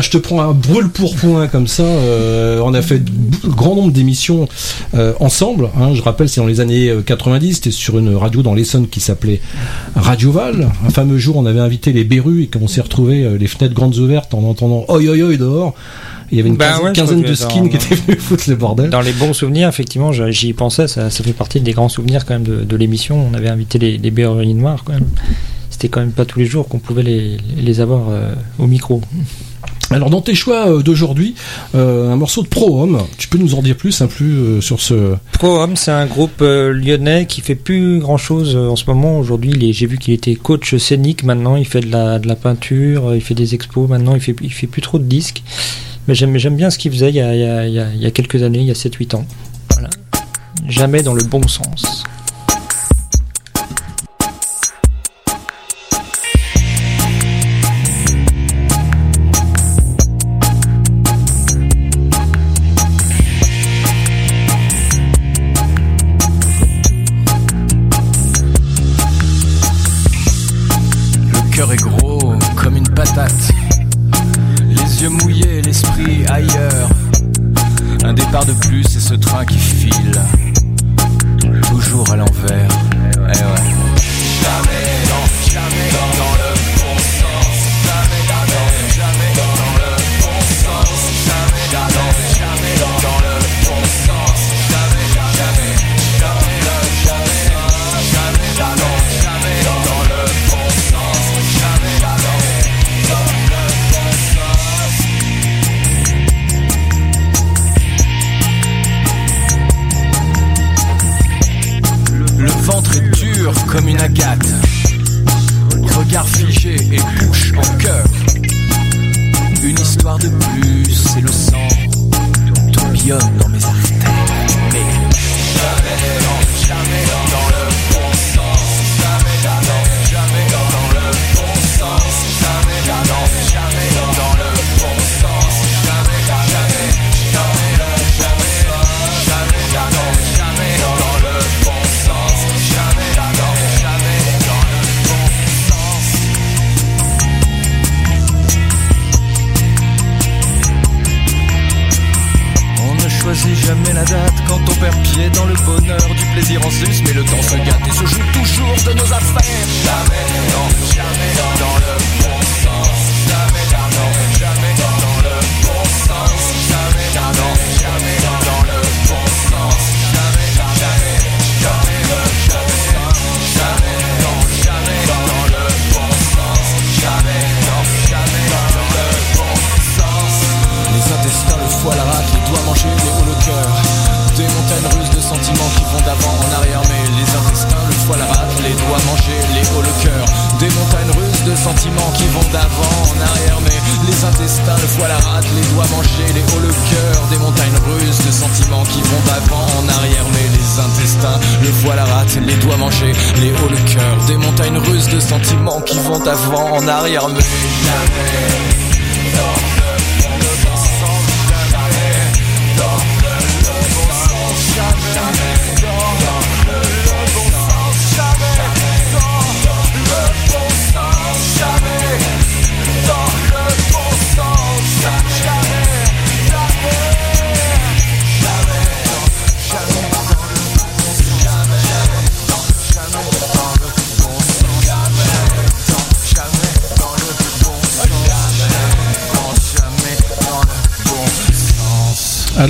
Tiens, 0.00 0.02
je 0.02 0.10
te 0.10 0.18
prends 0.22 0.40
un 0.42 0.52
brûle 0.52 0.88
pour 0.88 1.14
point 1.16 1.46
comme 1.48 1.66
ça. 1.66 1.82
euh, 1.82 2.60
on 2.64 2.74
a 2.74 2.82
fait 2.82 3.02
grand 3.44 3.74
nombre 3.74 3.92
d'émissions 3.92 4.48
euh, 4.94 5.12
ensemble. 5.20 5.68
hein. 5.78 5.94
je 5.94 6.02
rappelle, 6.02 6.28
c'est 6.28 6.40
dans 6.40 6.46
les 6.46 6.60
années 6.60 6.88
euh, 6.88 7.02
90. 7.02 7.54
C'était 7.54 7.70
sur 7.70 7.98
une 7.98 8.14
radio 8.16 8.42
dans 8.42 8.54
l'Essonne 8.54 8.88
qui 8.88 9.00
s'appelait 9.00 9.40
Radio 9.94 10.32
Val. 10.32 10.68
Un 10.86 10.90
fameux 10.90 11.18
jour, 11.18 11.36
on 11.36 11.46
avait 11.46 11.60
invité 11.60 11.92
les 11.92 12.04
Berus 12.04 12.44
et 12.44 12.46
qu'on 12.46 12.68
s'est 12.68 12.80
retrouvé 12.80 13.28
les 13.38 13.46
fenêtres 13.46 13.74
grandes 13.74 13.96
ouvertes 13.96 14.34
en 14.34 14.42
entendant 14.44 14.84
oi 14.88 14.98
oi 15.00 15.16
oi 15.22 15.36
dehors. 15.36 15.74
Il 16.32 16.36
y 16.36 16.40
avait 16.40 16.48
une 16.50 16.56
Bah 16.56 16.78
quinzaine, 16.94 17.22
ouais, 17.22 17.28
de 17.28 17.34
skins 17.34 17.62
dans- 17.64 17.68
qui 17.68 17.76
étaient 17.76 17.94
venus 17.96 18.18
foutre 18.22 18.44
le 18.48 18.54
bordel. 18.54 18.88
Dans 18.88 19.00
les 19.00 19.12
bons 19.12 19.32
souvenirs, 19.32 19.68
effectivement, 19.68 20.12
j'y 20.12 20.52
pensais, 20.52 20.86
ça, 20.86 21.10
ça 21.10 21.24
fait 21.24 21.32
partie 21.32 21.60
des 21.60 21.72
grands 21.72 21.88
souvenirs 21.88 22.24
quand 22.24 22.34
même 22.34 22.44
de, 22.44 22.62
de 22.62 22.76
l'émission. 22.76 23.26
On 23.28 23.34
avait 23.34 23.48
invité 23.48 23.78
les, 23.80 23.98
les 23.98 24.10
Berruriers 24.12 24.54
Noirs 24.54 24.82
quand 24.84 24.92
même. 24.92 25.08
C'était 25.70 25.88
quand 25.88 25.98
même 26.00 26.12
pas 26.12 26.24
tous 26.24 26.38
les 26.38 26.46
jours 26.46 26.68
qu'on 26.68 26.78
pouvait 26.78 27.02
les, 27.02 27.36
les 27.60 27.80
avoir 27.80 28.02
euh, 28.10 28.32
au 28.60 28.68
micro. 28.68 29.00
Alors 29.92 30.08
dans 30.08 30.20
tes 30.20 30.34
choix 30.36 30.68
euh, 30.68 30.82
d'aujourd'hui, 30.82 31.34
euh, 31.74 32.12
un 32.12 32.16
morceau 32.16 32.42
de 32.42 32.48
Pro 32.48 32.80
Homme, 32.80 33.02
tu 33.18 33.26
peux 33.26 33.38
nous 33.38 33.54
en 33.56 33.62
dire 33.62 33.76
plus 33.76 34.00
un 34.02 34.06
plus 34.06 34.36
euh, 34.36 34.60
sur 34.60 34.80
ce 34.80 35.16
Pro 35.32 35.60
Homme, 35.60 35.74
c'est 35.76 35.90
un 35.90 36.06
groupe 36.06 36.40
lyonnais 36.40 37.26
qui 37.26 37.40
fait 37.40 37.56
plus 37.56 37.98
grand 37.98 38.16
chose 38.16 38.54
en 38.56 38.76
ce 38.76 38.84
moment. 38.86 39.18
Aujourd'hui, 39.18 39.72
j'ai 39.72 39.86
vu 39.86 39.98
qu'il 39.98 40.14
était 40.14 40.36
coach 40.36 40.76
scénique. 40.76 41.24
Maintenant, 41.24 41.56
il 41.56 41.64
fait 41.66 41.80
de 41.80 41.90
la, 41.90 42.18
de 42.20 42.28
la 42.28 42.36
peinture, 42.36 43.14
il 43.16 43.20
fait 43.20 43.34
des 43.34 43.54
expos. 43.54 43.88
Maintenant, 43.88 44.14
il 44.14 44.20
fait, 44.20 44.36
il 44.42 44.52
fait 44.52 44.66
plus 44.68 44.82
trop 44.82 44.98
de 44.98 45.04
disques. 45.04 45.42
Mais 46.06 46.14
j'aime, 46.14 46.36
j'aime 46.38 46.56
bien 46.56 46.70
ce 46.70 46.78
qu'il 46.78 46.92
faisait 46.92 47.08
il 47.10 47.16
y 47.16 47.20
a, 47.20 47.34
il 47.34 47.40
y 47.40 47.44
a- 47.44 47.66
il 47.66 47.74
y 47.74 47.78
a- 47.80 47.88
il 47.94 48.00
y 48.00 48.06
a 48.06 48.10
quelques 48.10 48.42
années, 48.42 48.60
il 48.60 48.66
y 48.66 48.70
a 48.70 48.74
7-8 48.74 49.14
ans. 49.16 49.24
Voilà. 49.72 49.90
Jamais 50.68 51.02
dans 51.02 51.14
le 51.14 51.22
bon 51.24 51.46
sens. 51.48 52.04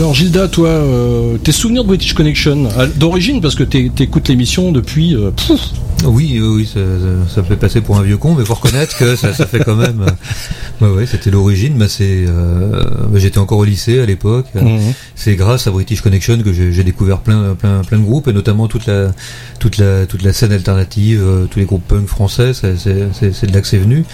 Alors 0.01 0.15
Gilda, 0.15 0.49
toi, 0.49 0.69
euh, 0.71 1.37
tes 1.37 1.53
souvenirs 1.53 1.83
de 1.83 1.89
British 1.89 2.15
Connection 2.15 2.71
euh, 2.79 2.87
d'origine 2.97 3.43
parce 3.43 3.55
que 3.55 3.65
t'é- 3.65 3.91
t'écoutes 3.95 4.29
l'émission 4.29 4.73
depuis. 4.73 5.15
euh, 5.15 5.31
Oui, 6.07 6.41
oui, 6.43 6.65
ça, 6.67 6.81
ça, 7.29 7.43
fait 7.43 7.57
passer 7.57 7.83
pour 7.83 7.99
un 7.99 8.03
vieux 8.03 8.17
con, 8.17 8.35
mais 8.35 8.43
faut 8.47 8.55
reconnaître 8.55 8.97
que 8.97 9.15
ça, 9.15 9.35
ça 9.35 9.45
fait 9.47 9.59
quand 9.63 9.77
même. 9.77 10.07
ouais, 10.81 10.89
ouais, 10.89 11.05
c'était 11.05 11.31
l'origine. 11.31 11.75
Bah, 11.77 11.85
c'est, 11.87 12.25
euh, 12.27 12.83
bah, 13.11 13.19
j'étais 13.19 13.37
encore 13.37 13.59
au 13.59 13.65
lycée 13.67 14.01
à 14.01 14.07
l'époque. 14.07 14.47
Mhm. 14.55 14.79
C'est 15.17 15.37
grâce 15.37 15.67
à 15.67 15.71
British 15.71 16.01
Connection 16.01 16.39
que 16.39 16.51
j'ai 16.55 16.83
découvert 16.83 17.19
plein, 17.19 17.55
plein, 17.55 17.83
plein 17.83 17.99
de 17.99 18.05
groupes 18.05 18.27
et 18.27 18.33
notamment 18.33 18.69
toute 18.69 18.87
la, 18.87 19.11
toute 19.59 19.77
la, 19.77 20.07
toute 20.07 20.23
la 20.23 20.33
scène 20.33 20.53
alternative, 20.53 21.23
tous 21.51 21.59
les 21.59 21.67
groupes 21.67 21.87
punk 21.87 22.07
français. 22.07 22.53
C'est 22.55 23.47
de 23.47 23.53
là 23.53 23.61
que 23.61 23.67
c'est 23.69 23.77
venu. 23.77 24.07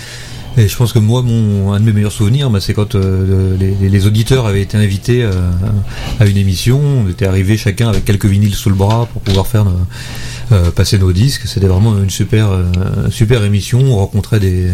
Et 0.58 0.68
je 0.68 0.76
pense 0.76 0.92
que 0.92 0.98
moi, 0.98 1.20
mon 1.22 1.72
un 1.72 1.80
de 1.80 1.84
mes 1.84 1.92
meilleurs 1.92 2.12
souvenirs, 2.12 2.48
bah, 2.48 2.60
c'est 2.60 2.72
quand 2.72 2.94
euh, 2.94 3.56
les, 3.58 4.06
auditeurs 4.06 4.46
avaient 4.46 4.62
été 4.62 4.78
invités 4.78 5.22
euh, 5.22 5.32
à 6.18 6.26
une 6.26 6.38
émission. 6.38 6.80
On 6.80 7.08
était 7.08 7.26
arrivés 7.26 7.58
chacun 7.58 7.88
avec 7.88 8.04
quelques 8.04 8.24
vinyles 8.24 8.54
sous 8.54 8.70
le 8.70 8.74
bras 8.74 9.06
pour 9.12 9.20
pouvoir 9.20 9.46
faire 9.46 9.66
euh, 10.52 10.70
passer 10.70 10.98
nos 10.98 11.12
disques. 11.12 11.42
C'était 11.44 11.66
vraiment 11.66 11.98
une 11.98 12.10
super 12.10 12.48
super 13.10 13.44
émission. 13.44 13.80
On 13.80 13.96
rencontrait 13.96 14.40
des 14.40 14.70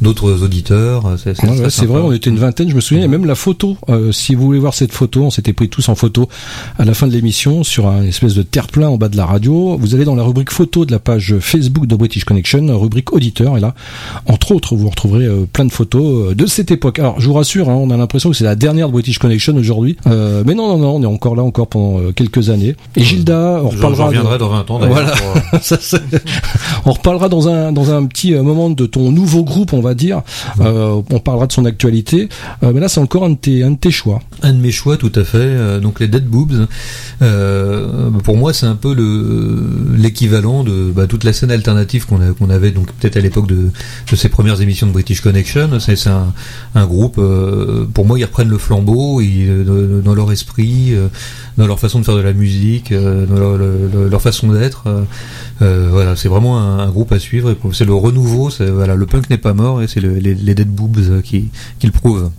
d'autres 0.00 0.42
auditeurs. 0.42 1.14
C'est, 1.18 1.34
c'est 1.36 1.46
Ouais, 1.48 1.86
vrai, 1.86 2.00
on 2.02 2.12
était 2.12 2.30
une 2.30 2.38
vingtaine, 2.38 2.68
je 2.68 2.74
me 2.74 2.80
souviens, 2.80 3.00
il 3.00 3.06
y 3.06 3.08
a 3.08 3.10
même 3.10 3.24
la 3.26 3.34
photo. 3.34 3.76
euh, 3.88 4.12
si 4.12 4.34
vous 4.34 4.44
voulez 4.44 4.58
voir 4.58 4.74
cette 4.74 4.92
photo, 4.92 5.24
on 5.24 5.30
s'était 5.30 5.52
pris 5.52 5.68
tous 5.68 5.88
en 5.88 5.94
photo 5.94 6.28
à 6.78 6.84
la 6.84 6.94
fin 6.94 7.06
de 7.06 7.12
l'émission 7.12 7.64
sur 7.64 7.86
un 7.88 8.02
espèce 8.04 8.34
de 8.34 8.42
terre-plein 8.42 8.88
en 8.88 8.96
bas 8.96 9.08
de 9.08 9.16
la 9.16 9.26
radio. 9.26 9.76
Vous 9.78 9.94
allez 9.94 10.04
dans 10.04 10.14
la 10.14 10.22
rubrique 10.22 10.50
photo 10.50 10.84
de 10.84 10.92
la 10.92 10.98
page 10.98 11.36
Facebook 11.40 11.86
de 11.86 11.96
British 11.96 12.24
Connection, 12.24 12.78
rubrique 12.78 13.12
auditeur, 13.12 13.56
et 13.56 13.60
là, 13.60 13.74
entre 14.26 14.52
autres, 14.52 14.74
vous 14.76 14.88
retrouverez 14.88 15.24
euh, 15.26 15.46
plein 15.52 15.64
de 15.64 15.72
photos 15.72 16.30
euh, 16.30 16.34
de 16.34 16.46
cette 16.46 16.70
époque. 16.70 16.98
Alors, 16.98 17.20
je 17.20 17.26
vous 17.26 17.34
rassure, 17.34 17.68
hein, 17.68 17.74
on 17.74 17.90
a 17.90 17.96
l'impression 17.96 18.30
que 18.30 18.36
c'est 18.36 18.44
la 18.44 18.56
dernière 18.56 18.88
de 18.88 18.92
British 18.92 19.18
Connection 19.18 19.54
aujourd'hui, 19.56 19.96
Euh, 20.06 20.42
mais 20.46 20.54
non, 20.54 20.68
non, 20.68 20.78
non, 20.78 20.96
on 20.96 21.02
est 21.02 21.06
encore 21.06 21.36
là 21.36 21.42
encore 21.42 21.66
pendant 21.68 21.98
euh, 22.00 22.12
quelques 22.12 22.50
années. 22.50 22.74
Et 22.96 23.02
Gilda, 23.04 23.60
on 23.64 23.68
reparlera. 23.68 24.12
dans 24.38 24.48
20 24.48 24.70
ans, 24.70 24.78
d'ailleurs, 24.78 24.94
Voilà. 24.94 25.10
pour, 25.50 25.60
Ça, 25.62 25.76
c'est- 25.80 26.00
on 26.84 26.92
reparlera 26.92 27.28
dans 27.28 27.48
un 27.48 27.72
dans 27.72 27.90
un 27.92 28.04
petit 28.06 28.34
euh, 28.34 28.42
moment 28.42 28.70
de 28.70 28.86
ton 28.86 29.10
nouveau 29.10 29.42
groupe, 29.44 29.72
on 29.72 29.80
va 29.80 29.87
va 29.88 29.94
dire. 29.94 30.22
Euh, 30.60 31.02
on 31.10 31.18
parlera 31.18 31.46
de 31.46 31.52
son 31.52 31.64
actualité. 31.64 32.28
Euh, 32.62 32.72
mais 32.72 32.80
là, 32.80 32.88
c'est 32.88 33.00
encore 33.00 33.24
un 33.24 33.30
de 33.30 33.36
tes, 33.36 33.62
un 33.62 33.72
de 33.72 33.76
tes 33.76 33.90
choix. 33.90 34.20
Un 34.42 34.52
de 34.52 34.58
mes 34.58 34.70
choix, 34.70 34.96
tout 34.96 35.12
à 35.14 35.24
fait. 35.24 35.38
Euh, 35.38 35.80
donc 35.80 36.00
les 36.00 36.08
Dead 36.08 36.24
Boobs, 36.24 36.66
pour 38.24 38.36
moi, 38.36 38.52
c'est 38.52 38.66
un 38.66 38.74
peu 38.74 38.94
le 38.94 39.96
l'équivalent 39.96 40.62
de 40.64 40.92
bah, 40.94 41.06
toute 41.06 41.24
la 41.24 41.32
scène 41.32 41.50
alternative 41.50 42.06
qu'on 42.06 42.50
avait 42.50 42.70
donc 42.70 42.92
peut-être 42.92 43.16
à 43.16 43.20
l'époque 43.20 43.48
de, 43.48 43.70
de 44.10 44.16
ces 44.16 44.28
premières 44.28 44.60
émissions 44.60 44.86
de 44.86 44.92
British 44.92 45.20
Connection. 45.20 45.80
C'est 45.80 46.06
un, 46.08 46.32
un 46.74 46.86
groupe. 46.86 47.20
pour 47.94 48.06
moi, 48.06 48.18
ils 48.18 48.24
reprennent 48.24 48.48
le 48.48 48.58
flambeau 48.58 49.20
ils, 49.20 49.64
dans 50.04 50.14
leur 50.14 50.30
esprit, 50.32 50.94
dans 51.58 51.66
leur 51.66 51.80
façon 51.80 51.98
de 51.98 52.04
faire 52.04 52.14
de 52.14 52.20
la 52.22 52.32
musique, 52.32 52.92
euh, 52.92 53.26
dans 53.26 54.08
leur, 54.08 54.22
façon 54.22 54.52
d'être. 54.52 54.84
euh, 54.86 55.02
euh, 55.60 55.88
voilà, 55.90 56.14
c'est 56.14 56.28
vraiment 56.28 56.58
un, 56.58 56.88
groupe 56.88 57.12
à 57.12 57.18
suivre. 57.18 57.54
C'est 57.72 57.84
le 57.84 57.94
renouveau. 57.94 58.48
Voilà, 58.60 58.94
le 58.94 59.06
punk 59.06 59.28
n'est 59.28 59.38
pas 59.38 59.54
mort 59.54 59.82
et 59.82 59.88
c'est 59.88 60.00
le- 60.00 60.14
les, 60.14 60.34
Dead 60.54 60.68
Boobs 60.68 61.20
qui 61.22 61.50
le 61.82 61.90
prouvent. 61.90 62.30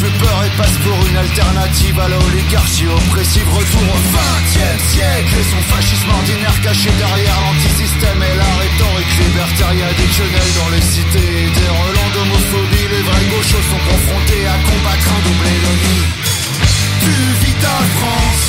Fait 0.00 0.18
peur 0.18 0.38
et 0.46 0.56
passe 0.56 0.76
pour 0.80 0.96
une 1.08 1.16
alternative 1.16 2.00
à 2.00 2.08
l'oligarchie 2.08 2.88
oppressive. 2.88 3.44
Retour 3.52 3.84
au 3.84 4.00
20 4.16 4.80
siècle 4.88 5.34
et 5.36 5.44
son 5.44 5.62
fascisme 5.68 6.08
ordinaire 6.08 6.56
caché 6.62 6.88
derrière 6.96 7.36
l'antisystème 7.44 8.20
et 8.24 8.36
la 8.40 8.50
rhétorique 8.60 9.14
libertaire. 9.20 9.76
Des 10.00 10.10
dans 10.56 10.70
les 10.72 10.80
cités, 10.80 11.52
des 11.52 11.70
relents 11.84 12.12
d'homophobie. 12.16 12.88
Les 12.88 13.02
vrais 13.04 13.28
gauchos 13.28 13.64
sont 13.68 13.82
confrontés 13.92 14.44
à 14.48 14.56
combattre 14.64 15.08
un 15.12 15.20
double 15.20 15.46
ennemi. 15.52 16.00
Tu 17.04 17.14
vis 17.44 17.56
ta 17.60 17.76
France 18.00 18.46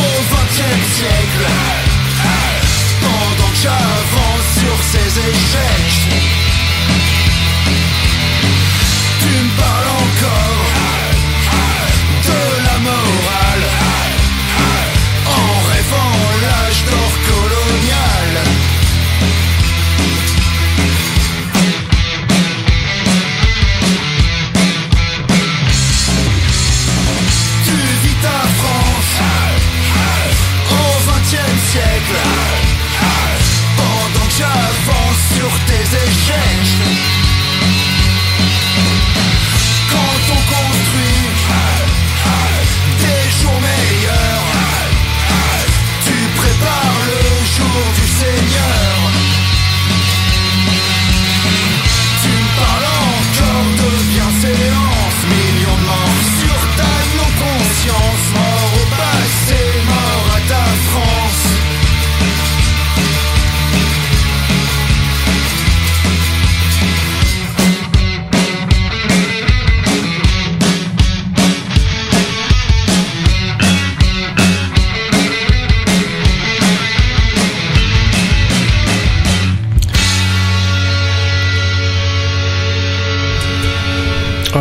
au 0.00 0.12
XXe 0.32 0.84
siècle 0.96 1.44
Pendant 3.04 3.50
que 3.52 3.60
j'avance 3.60 4.48
sur 4.60 4.76
ces 4.92 5.12
échecs 5.28 6.33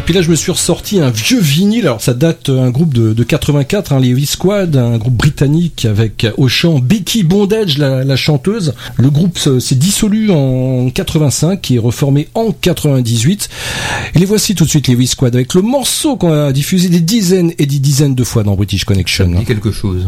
puis 0.05 0.13
là, 0.13 0.21
je 0.21 0.29
me 0.29 0.35
suis 0.35 0.51
ressorti 0.51 0.99
un 0.99 1.09
vieux 1.09 1.39
vinyle. 1.39 1.87
Alors, 1.87 2.01
ça 2.01 2.13
date 2.13 2.49
euh, 2.49 2.61
un 2.61 2.71
groupe 2.71 2.93
de, 2.93 3.13
de 3.13 3.23
84, 3.23 3.93
hein, 3.93 3.99
les 3.99 4.13
V-Squad, 4.13 4.75
un 4.75 4.97
groupe 4.97 5.15
britannique 5.15 5.85
avec 5.85 6.25
euh, 6.25 6.31
au 6.37 6.47
chant 6.47 6.79
Becky 6.79 7.23
Bondage, 7.23 7.77
la, 7.77 8.15
chanteuse. 8.15 8.73
Le 8.97 9.09
groupe 9.09 9.37
s'est 9.37 9.75
dissolu 9.75 10.31
en 10.31 10.89
85 10.89 11.71
et 11.71 11.75
est 11.75 11.79
reformé 11.79 12.27
en 12.33 12.51
98. 12.51 13.49
Et 14.15 14.19
les 14.19 14.25
voici 14.25 14.55
tout 14.55 14.65
de 14.65 14.69
suite, 14.69 14.87
les 14.87 14.95
V-Squad, 14.95 15.35
avec 15.35 15.53
le 15.53 15.61
morceau 15.61 16.17
qu'on 16.17 16.33
a 16.33 16.51
diffusé 16.51 16.89
des 16.89 17.01
dizaines 17.01 17.53
et 17.57 17.65
des 17.65 17.79
dizaines 17.79 18.15
de 18.15 18.23
fois 18.23 18.43
dans 18.43 18.55
British 18.55 18.83
Connection. 18.85 19.27
dit 19.27 19.45
quelque 19.45 19.71
chose. 19.71 20.07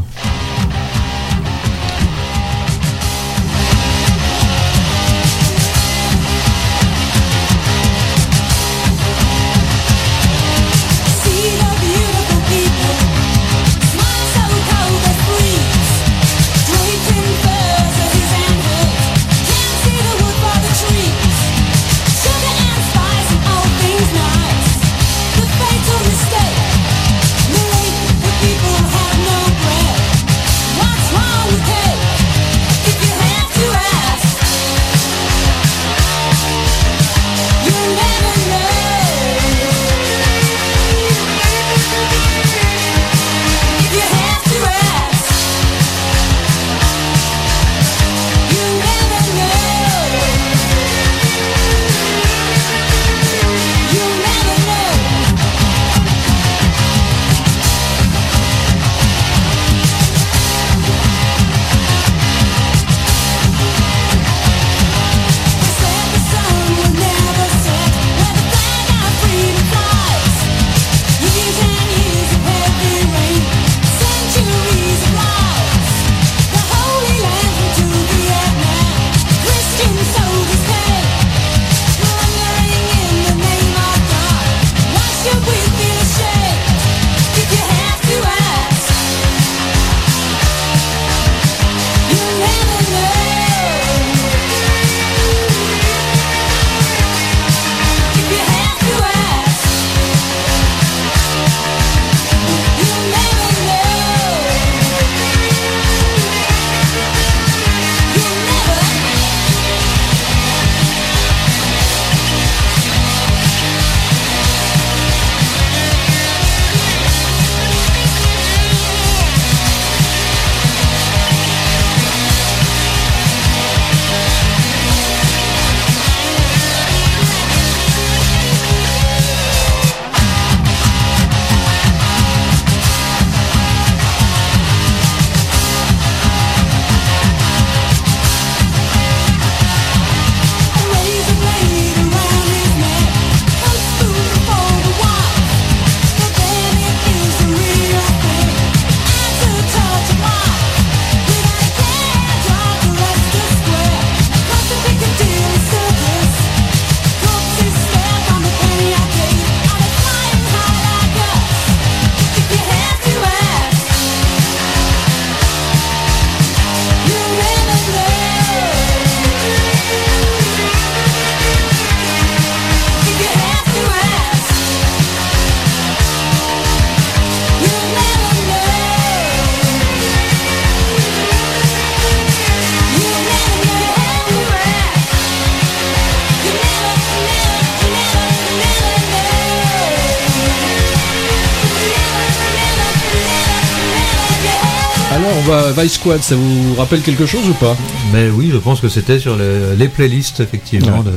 Squad, 196.06 196.22
ça 196.22 196.36
vous 196.36 196.76
rappelle 196.76 197.02
quelque 197.02 197.26
chose 197.26 197.50
ou 197.50 197.54
pas? 197.54 197.76
Mais 198.14 198.30
oui, 198.30 198.52
je 198.54 198.58
pense 198.58 198.80
que 198.80 198.90
c'était 198.90 199.18
sur 199.18 199.36
les, 199.36 199.76
les 199.76 199.88
playlists 199.88 200.40
effectivement 200.40 201.00
Ouais. 201.00 201.04
de 201.06 201.12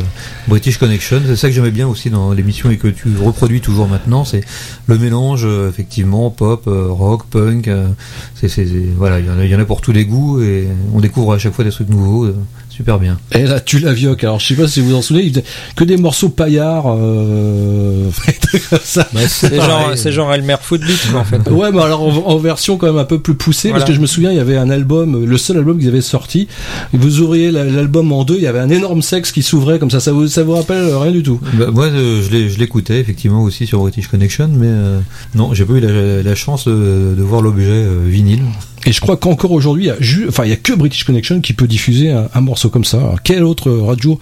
British 0.48 0.78
Connection. 0.78 1.20
C'est 1.26 1.36
ça 1.36 1.48
que 1.48 1.54
j'aimais 1.54 1.70
bien 1.70 1.86
aussi 1.86 2.08
dans 2.08 2.32
l'émission 2.32 2.70
et 2.70 2.78
que 2.78 2.88
tu 2.88 3.08
reproduis 3.22 3.60
toujours 3.60 3.86
maintenant, 3.86 4.24
c'est 4.24 4.40
le 4.86 4.96
mélange 4.96 5.42
euh, 5.44 5.68
effectivement 5.68 6.30
pop, 6.30 6.62
euh, 6.68 6.86
rock, 6.88 7.24
punk. 7.28 7.68
euh, 7.68 7.88
c'est- 8.34 8.64
voilà, 8.96 9.20
il 9.20 9.26
y, 9.26 9.30
en 9.30 9.38
a, 9.38 9.44
il 9.44 9.50
y 9.50 9.54
en 9.54 9.60
a 9.60 9.66
pour 9.66 9.82
tous 9.82 9.92
les 9.92 10.06
goûts 10.06 10.40
et 10.40 10.66
on 10.94 11.00
découvre 11.00 11.34
à 11.34 11.38
chaque 11.38 11.52
fois 11.52 11.64
des 11.66 11.70
trucs 11.70 11.90
nouveaux. 11.90 12.32
Euh, 12.78 12.84
super 12.84 12.98
bien. 12.98 13.18
Et 13.32 13.42
là, 13.44 13.60
tu 13.60 13.78
la 13.78 13.92
vioques. 13.92 14.24
Alors, 14.24 14.40
je 14.40 14.46
sais 14.46 14.54
pas 14.54 14.66
si 14.68 14.80
vous 14.80 14.90
vous 14.90 14.94
en 14.96 15.02
souvenez, 15.02 15.24
il 15.24 15.30
faisait 15.30 15.44
que 15.76 15.84
des 15.84 15.96
morceaux 15.96 16.28
paillards, 16.28 16.86
euh... 16.96 18.08
comme 18.70 18.78
ça. 18.82 19.08
C'est 19.28 19.54
genre, 19.56 19.92
c'est 19.96 20.12
genre 20.12 20.32
Elmer 20.32 20.56
Footbeat, 20.60 21.10
quoi, 21.10 21.20
en 21.20 21.24
fait. 21.24 21.38
Ouais, 21.50 21.72
mais 21.72 21.82
alors 21.82 22.02
en, 22.02 22.30
en 22.32 22.36
version 22.38 22.76
quand 22.76 22.86
même 22.86 22.98
un 22.98 23.04
peu 23.04 23.18
plus 23.18 23.34
poussée, 23.34 23.68
Voilà. 23.68 23.80
parce 23.80 23.90
que 23.90 23.96
je 23.96 24.00
me 24.00 24.06
souviens, 24.06 24.30
il 24.30 24.36
y 24.36 24.40
avait 24.40 24.56
un 24.56 24.70
album, 24.70 25.24
le 25.24 25.38
seul 25.38 25.56
album 25.58 25.78
qu'ils 25.78 25.88
avaient 25.88 26.00
sorti. 26.00 26.46
Vous 26.92 27.20
auriez 27.22 27.50
la- 27.50 27.64
l'album 27.64 28.12
en 28.12 28.24
deux, 28.24 28.36
il 28.36 28.42
y 28.42 28.46
avait 28.46 28.58
un 28.60 28.70
énorme 28.70 29.02
sexe 29.02 29.32
qui 29.32 29.42
s'ouvrait 29.42 29.78
comme 29.78 29.90
ça. 29.90 30.00
Ça 30.00 30.12
vous, 30.12 30.28
ça 30.28 30.42
vous 30.44 30.52
rappelle 30.54 30.84
euh, 30.84 30.98
rien 30.98 31.12
du 31.12 31.22
tout 31.22 31.40
Bah, 31.54 31.66
moi, 31.72 31.86
euh, 31.86 32.22
je 32.22 32.30
l'ai- 32.30 32.48
je 32.48 32.58
l'écoutais 32.58 33.00
effectivement 33.00 33.42
aussi 33.42 33.66
sur 33.66 33.80
British 33.80 34.08
Connection, 34.08 34.48
mais 34.54 34.66
euh, 34.68 35.00
non, 35.34 35.52
j'ai 35.54 35.64
pas 35.64 35.74
eu 35.74 35.80
la, 35.80 36.22
la 36.22 36.34
chance 36.34 36.66
de, 36.68 37.14
de 37.16 37.22
voir 37.22 37.42
l'objet 37.42 37.66
euh, 37.70 38.04
vinyle. 38.06 38.42
Et 38.86 38.92
je 38.92 39.00
crois 39.00 39.16
qu'encore 39.16 39.52
aujourd'hui, 39.52 39.90
enfin, 40.28 40.44
il 40.44 40.50
y 40.50 40.52
a 40.52 40.56
que 40.56 40.72
British 40.72 41.04
Connection 41.04 41.40
qui 41.40 41.52
peut 41.52 41.66
diffuser 41.66 42.10
un, 42.10 42.28
un 42.32 42.40
morceau 42.40 42.70
comme 42.70 42.84
ça. 42.84 42.98
Alors, 42.98 43.22
quelle 43.22 43.44
autre 43.44 43.70
radio 43.70 44.18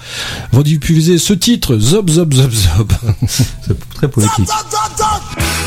va 0.53 0.63
diffuser 0.63 1.19
ce 1.19 1.33
titre? 1.33 1.79
Zob, 1.79 2.11
zob, 2.11 2.35
zob, 2.35 2.53
zob. 2.53 2.93
C'est 3.29 3.79
très 3.95 4.09
poétique. 4.09 4.49
Ressemble 4.49 5.67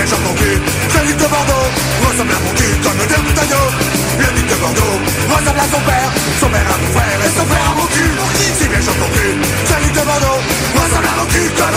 Si 0.00 0.06
bien 0.06 0.16
j'entends 0.16 0.34
cul, 0.34 0.56
le 0.56 1.06
duc 1.08 1.16
de 1.18 1.28
Bordeaux. 1.28 1.68
Ressemble 2.08 2.32
à 2.32 2.40
mon 2.40 2.52
cul 2.56 2.72
comme 2.82 2.96
Le 2.96 3.04
duc 4.32 4.46
de 4.48 4.54
Bordeaux. 4.54 4.96
Ressemble 5.28 5.60
à 5.60 5.68
son 5.68 5.80
père, 5.84 6.10
son 6.40 6.48
père 6.48 6.64
à 6.64 6.78
mon 6.80 6.90
frère, 6.96 7.20
et 7.20 7.28
son 7.36 7.44
frère 7.44 7.66
à 7.68 7.74
mon 7.76 7.84
cul. 7.84 8.12
Si 8.58 8.68
bien 8.68 8.80
j'entends 8.80 9.12
cul, 9.12 9.36
le 9.36 9.84
duc 9.84 9.92
de 9.92 10.00
Bordeaux. 10.00 10.40
Ressemble 10.72 11.04
à 11.04 11.14
mon 11.20 11.26
cul 11.28 11.52
comme 11.52 11.70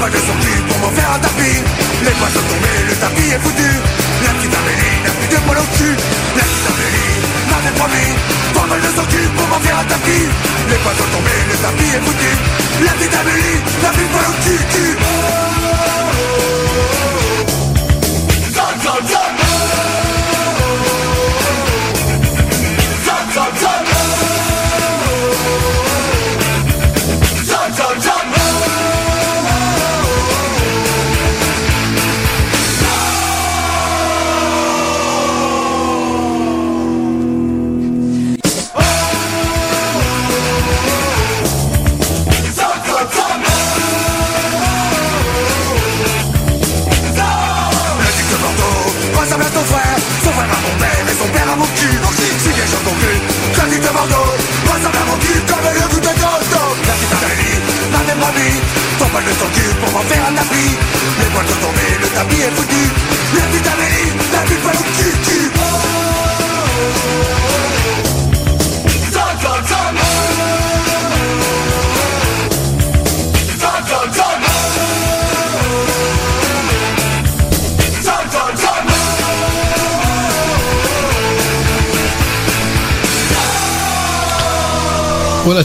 balles 0.00 0.10
de 0.10 0.18
cul 0.42 0.62
pour 0.68 0.78
m'en 0.78 0.90
faire 0.90 1.10
un 1.14 1.18
tapis. 1.20 1.62
Les 2.02 2.10
tombés, 2.10 2.82
le 2.88 2.94
tapis 2.96 3.30
est 3.30 3.38
foutu 3.38 3.97
Amélie 5.08 5.14
n'a 5.14 5.14
plus 5.14 5.28
de 5.28 5.40
poils 5.42 5.58
au 5.58 5.76
cul 5.76 5.96
La 6.36 6.42
petite 6.42 6.68
Amélie 6.68 7.18
m'avait 7.50 7.78
promis 7.78 8.38
de 8.76 8.96
son 8.96 9.06
cul 9.06 9.28
pour 9.36 9.46
m'en 9.48 9.60
faire 9.60 9.78
un 9.78 9.84
tapis. 9.84 10.28
Les 10.68 10.76
poils 10.76 10.96
sont 10.96 11.10
tombés, 11.16 11.40
le 11.48 11.56
tapis 11.56 11.90
est 11.96 12.04
foutu. 12.04 12.32
La 12.84 12.92
petite 12.92 13.14
Amélie 13.14 13.58
n'a 13.82 13.90
plus 13.90 14.04
de 14.04 14.08
poils 14.08 14.28
au 14.28 14.34
cul 14.42 15.17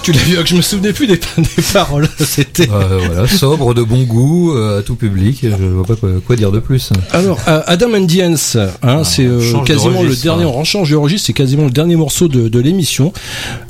tu 0.03 0.11
l'as 0.11 0.19
vu, 0.23 0.35
je 0.45 0.55
me 0.55 0.61
souvenais 0.61 0.91
plus 0.91 1.07
des, 1.07 1.15
des 1.37 1.63
paroles. 1.71 2.09
C'était. 2.19 2.69
Euh, 2.69 2.99
voilà, 3.05 3.27
sobre, 3.27 3.73
de 3.73 3.81
bon 3.83 4.03
goût, 4.03 4.51
euh, 4.53 4.79
à 4.79 4.81
tout 4.81 4.95
public. 4.95 5.39
Je 5.43 5.65
vois 5.65 5.85
pas 5.85 5.95
quoi, 5.95 6.09
quoi 6.25 6.35
dire 6.35 6.51
de 6.51 6.59
plus. 6.59 6.91
Alors, 7.11 7.39
euh, 7.47 7.61
Adam 7.65 7.93
and 7.93 8.05
the 8.07 8.19
Ants, 8.21 8.59
hein, 8.83 9.03
c'est 9.05 9.25
Ah, 9.25 9.59
de 9.59 9.65
quasiment 9.65 9.99
registre, 9.99 10.25
le 10.25 10.29
dernier, 10.29 10.43
hein. 10.43 10.53
on 10.55 10.63
change 10.65 10.91
de 10.91 10.95
registre, 10.97 11.27
c'est 11.27 11.33
quasiment 11.33 11.63
le 11.65 11.71
dernier 11.71 11.95
morceau 11.95 12.27
de, 12.27 12.49
de 12.49 12.59
l'émission 12.59 13.13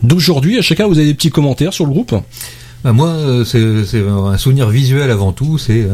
d'aujourd'hui. 0.01 0.57
À 0.57 0.63
chacun, 0.63 0.87
vous 0.87 0.97
avez 0.97 1.07
des 1.07 1.13
petits 1.13 1.29
commentaires 1.29 1.73
sur 1.73 1.85
le 1.85 1.91
groupe? 1.91 2.15
Bah, 2.83 2.91
moi, 2.91 3.15
c'est 3.45 3.85
c'est 3.85 4.01
un 4.05 4.37
souvenir 4.37 4.69
visuel 4.69 5.09
avant 5.09 5.31
tout. 5.31 5.57
C'est 5.57 5.87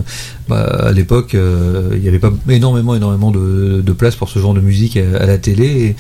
bah, 0.48 0.64
à 0.64 0.92
l'époque, 0.92 1.36
euh, 1.36 1.90
il 1.94 2.00
n'y 2.00 2.08
avait 2.08 2.18
pas 2.18 2.32
énormément, 2.50 2.96
énormément 2.96 3.30
de, 3.30 3.82
de 3.86 3.94
place 3.94 4.16
pour 4.16 4.30
ce 4.30 4.40
genre 4.40 4.56
de 4.56 4.62
musique 4.62 4.98
à, 4.98 5.22
à 5.22 5.26
la 5.28 5.38
télé. 5.38 5.96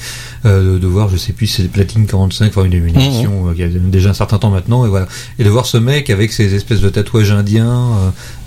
Euh, 0.45 0.75
de, 0.75 0.79
de 0.79 0.87
voir, 0.87 1.09
je 1.09 1.17
sais 1.17 1.33
plus, 1.33 1.47
c'est 1.47 1.67
Platine 1.69 2.05
45, 2.05 2.47
enfin 2.47 2.63
une, 2.63 2.73
émission 2.73 3.49
euh, 3.49 3.53
qui 3.53 3.63
a 3.63 3.67
déjà 3.67 4.11
un 4.11 4.13
certain 4.13 4.37
temps 4.37 4.49
maintenant. 4.51 4.85
Et 4.85 4.89
voilà, 4.89 5.05
et 5.37 5.43
de 5.43 5.49
voir 5.49 5.65
ce 5.65 5.75
mec 5.77 6.09
avec 6.09 6.31
ses 6.31 6.55
espèces 6.55 6.79
de 6.79 6.87
tatouages 6.89 7.31
indiens, 7.31 7.87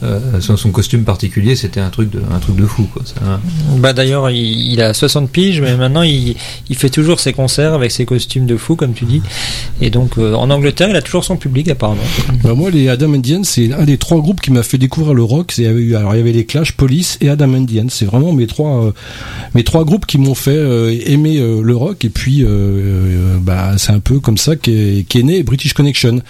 euh, 0.03 0.09
euh, 0.35 0.41
son, 0.41 0.57
son 0.57 0.71
costume 0.71 1.05
particulier, 1.05 1.55
c'était 1.55 1.81
un 1.81 1.91
truc 1.91 2.09
de, 2.11 2.21
un 2.35 2.39
truc 2.39 2.57
de 2.57 2.65
fou. 2.65 2.85
Quoi. 2.93 3.03
Ça, 3.05 3.41
Bah 3.77 3.93
d'ailleurs, 3.93 4.31
il, 4.31 4.73
il 4.73 4.81
a 4.81 4.95
60 4.95 5.29
piges, 5.31 5.61
mais 5.61 5.77
maintenant 5.77 6.01
il, 6.03 6.35
il 6.71 6.77
fait 6.77 6.89
toujours 6.89 7.21
ses 7.21 7.35
concerts 7.35 7.75
avec 7.75 7.91
ses 7.91 8.07
costumes 8.07 8.47
de 8.47 8.57
fou, 8.57 8.75
comme 8.75 8.95
tu 8.95 9.05
dis. 9.05 9.21
Et 9.83 9.91
donc 9.91 10.17
euh, 10.19 10.33
en 10.35 10.49
Angleterre, 10.49 10.89
il 10.89 10.97
a 10.97 11.03
toujours 11.03 11.25
son 11.25 11.37
public 11.37 11.69
apparemment. 11.69 12.01
Bah, 12.43 12.55
moi, 12.55 12.71
les 12.71 12.89
Adam 12.89 13.13
Ants, 13.15 13.45
c'est 13.45 13.71
un 13.73 13.85
des 13.85 13.99
trois 13.99 14.21
groupes 14.21 14.41
qui 14.41 14.51
m'a 14.51 14.63
fait 14.63 14.79
découvrir 14.79 15.13
le 15.13 15.23
rock. 15.25 15.53
C'est- 15.53 15.63
il 15.63 15.67
y 15.67 15.69
avait 15.69 15.81
eu- 15.83 15.95
alors 15.97 16.15
il 16.15 16.19
y 16.19 16.21
avait 16.23 16.33
les 16.33 16.47
Clash, 16.47 16.73
Police 16.73 17.19
et 17.21 17.29
Adam 17.29 17.53
Ants. 17.55 17.87
C'est 17.91 18.07
vraiment 18.07 18.33
mes 18.33 18.47
trois, 18.47 18.87
euh, 18.87 18.93
mes 19.55 19.63
trois 19.63 19.85
groupes 19.85 20.07
qui 20.07 20.17
m'ont 20.19 20.35
fait 20.35 20.57
euh, 20.57 20.97
aimer 21.07 21.39
euh, 21.39 21.61
le 21.63 21.77
rock. 21.77 21.82
Et 22.03 22.09
puis, 22.09 22.43
euh, 22.45 22.49
euh, 22.49 23.37
bah, 23.41 23.73
c'est 23.79 23.93
un 23.93 23.99
peu 24.01 24.21
comme 24.21 24.39
ça 24.39 24.57
qu'est 24.57 25.05
qu'est 25.09 25.23
né 25.23 25.43
British 25.43 25.73
Connection. 25.75 26.21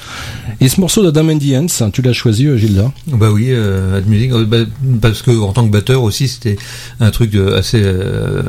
Et 0.60 0.68
ce 0.68 0.80
morceau 0.80 1.02
d'Adam 1.02 1.28
and 1.28 1.38
the 1.38 1.54
Ants, 1.56 1.84
hein, 1.84 1.90
tu 1.90 2.02
l'as 2.02 2.12
choisi, 2.12 2.46
euh, 2.46 2.56
Gilda 2.56 2.92
Bah 3.08 3.30
oui, 3.32 3.46
euh, 3.48 3.98
Ad 3.98 4.06
Music, 4.06 4.30
bah, 4.46 4.58
parce 5.00 5.22
que 5.22 5.30
en 5.30 5.52
tant 5.52 5.66
que 5.66 5.72
batteur 5.72 6.02
aussi, 6.02 6.28
c'était 6.28 6.56
un 7.00 7.10
truc 7.10 7.34
assez 7.34 7.80
euh, 7.82 8.42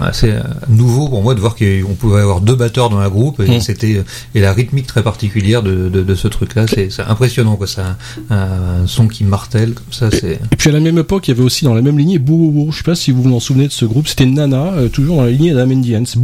assez 0.00 0.32
nouveau 0.68 1.08
pour 1.08 1.22
moi 1.22 1.34
de 1.34 1.40
voir 1.40 1.54
qu'on 1.56 1.94
pouvait 1.98 2.20
avoir 2.20 2.40
deux 2.40 2.54
batteurs 2.56 2.90
dans 2.90 2.98
un 2.98 3.08
groupe 3.08 3.40
et 3.40 3.52
Mm. 3.52 3.60
c'était 3.60 4.02
et 4.34 4.40
la 4.40 4.52
rythmique 4.52 4.86
très 4.86 5.02
particulière 5.02 5.62
de, 5.62 5.88
de, 5.88 6.02
de 6.02 6.14
ce 6.14 6.26
truc-là, 6.28 6.66
c'est 6.66 6.90
c'est 6.90 7.02
impressionnant 7.02 7.56
quoi. 7.56 7.66
C'est 7.66 7.82
un, 7.82 7.96
un 8.30 8.86
son 8.86 9.08
qui 9.08 9.24
martèle 9.24 9.74
comme 9.74 9.92
ça, 9.92 10.08
Et 10.26 10.56
puis 10.56 10.70
à 10.70 10.72
la 10.72 10.80
même 10.80 10.98
époque, 10.98 11.28
il 11.28 11.32
y 11.32 11.34
avait 11.34 11.42
aussi 11.44 11.64
dans 11.64 11.74
la 11.74 11.82
même 11.82 11.98
lignée 11.98 12.18
Bouwowo. 12.18 12.70
Je 12.72 12.78
sais 12.78 12.82
pas 12.82 12.94
si 12.94 13.10
vous 13.10 13.22
vous 13.22 13.32
en 13.34 13.40
souvenez 13.40 13.66
de 13.68 13.72
ce 13.72 13.84
groupe. 13.84 14.08
C'était 14.08 14.26
Nana, 14.26 14.72
toujours 14.92 15.16
dans 15.16 15.24
la 15.24 15.30
lignée 15.30 15.52
d'Adam 15.52 15.72
and 15.76 15.82
the 15.82 15.94
Ants. 15.94 16.18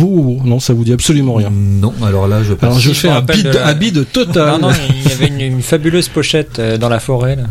Non, 0.44 0.60
ça 0.60 0.72
vous 0.74 0.84
dit 0.84 0.92
absolument 0.92 1.34
rien. 1.34 1.50
non. 1.50 1.92
Alors 2.04 2.28
là, 2.28 2.42
je 2.42 2.54
Alors 2.60 2.78
je 2.78 2.90
Si, 2.90 2.94
fais 2.94 3.08
un 3.08 3.20
bide, 3.20 3.44
de 3.46 3.50
la- 3.50 3.66
un 3.68 3.74
bide 3.74 4.06
total. 4.12 4.60
Non, 4.60 4.68
non, 4.68 4.74
il 5.04 5.08
y 5.08 5.12
avait 5.12 5.26
une, 5.28 5.40
une 5.40 5.62
fabuleuse 5.62 6.08
pochette 6.08 6.58
euh, 6.58 6.76
dans 6.78 6.88
la 6.88 7.00
forêt. 7.00 7.36
Là. 7.36 7.44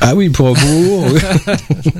Ah 0.00 0.14
oui, 0.14 0.30
pour 0.30 0.54
Bouwowo. 0.54 1.04
oui. 1.14 1.20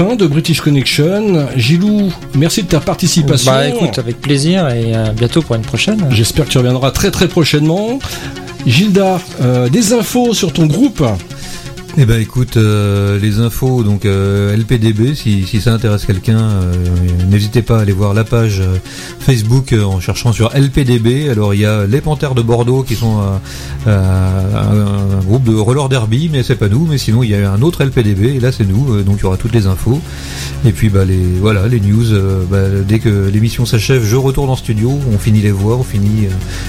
fin 0.00 0.16
de 0.16 0.26
British 0.26 0.62
Connection. 0.62 1.46
Gilou, 1.56 2.10
merci 2.34 2.62
de 2.62 2.68
ta 2.68 2.80
participation. 2.80 3.52
Bah 3.52 3.68
écoute, 3.68 3.98
avec 3.98 4.18
plaisir 4.18 4.66
et 4.70 4.94
à 4.94 5.12
bientôt 5.12 5.42
pour 5.42 5.56
une 5.56 5.62
prochaine. 5.62 6.06
J'espère 6.10 6.46
que 6.46 6.50
tu 6.50 6.56
reviendras 6.56 6.90
très 6.90 7.10
très 7.10 7.28
prochainement. 7.28 7.98
Gilda, 8.66 9.20
euh, 9.42 9.68
des 9.68 9.92
infos 9.92 10.32
sur 10.32 10.54
ton 10.54 10.64
groupe? 10.66 11.04
Eh 11.98 12.04
ben 12.04 12.20
écoute, 12.20 12.56
euh, 12.56 13.18
les 13.18 13.40
infos, 13.40 13.82
donc 13.82 14.04
euh, 14.04 14.56
LPDB, 14.56 15.14
si, 15.14 15.44
si 15.44 15.60
ça 15.60 15.72
intéresse 15.72 16.06
quelqu'un, 16.06 16.38
euh, 16.38 16.72
n'hésitez 17.28 17.62
pas 17.62 17.78
à 17.78 17.80
aller 17.82 17.92
voir 17.92 18.14
la 18.14 18.22
page 18.22 18.60
euh, 18.60 18.76
Facebook 19.18 19.72
euh, 19.72 19.82
en 19.82 19.98
cherchant 19.98 20.32
sur 20.32 20.50
LPDB. 20.54 21.28
Alors 21.28 21.52
il 21.52 21.60
y 21.60 21.66
a 21.66 21.86
les 21.86 22.00
Panthères 22.00 22.34
de 22.34 22.42
Bordeaux 22.42 22.84
qui 22.84 22.94
sont 22.94 23.20
euh, 23.86 25.18
un 25.20 25.24
groupe 25.24 25.44
de 25.44 25.54
roller 25.54 25.88
derby, 25.88 26.28
mais 26.32 26.42
c'est 26.42 26.56
pas 26.56 26.68
nous. 26.68 26.86
Mais 26.86 26.98
sinon 26.98 27.22
il 27.22 27.30
y 27.30 27.34
a 27.34 27.50
un 27.52 27.62
autre 27.62 27.82
LPDB 27.84 28.36
et 28.36 28.40
là 28.40 28.52
c'est 28.52 28.66
nous, 28.68 28.94
euh, 28.94 29.02
donc 29.02 29.16
il 29.18 29.22
y 29.22 29.24
aura 29.26 29.36
toutes 29.36 29.54
les 29.54 29.66
infos. 29.66 30.00
Et 30.64 30.72
puis 30.72 30.88
bah 30.88 31.04
les 31.04 31.22
voilà 31.40 31.66
les 31.68 31.80
news. 31.80 32.12
euh, 32.12 32.44
bah, 32.50 32.58
dès 32.86 32.98
que 32.98 33.28
l'émission 33.32 33.64
s'achève, 33.66 34.04
je 34.04 34.16
retourne 34.16 34.50
en 34.50 34.56
studio, 34.56 34.92
on 35.12 35.18
finit 35.18 35.40
les 35.40 35.50
voix, 35.52 35.76
on 35.76 35.82
finit 35.84 36.28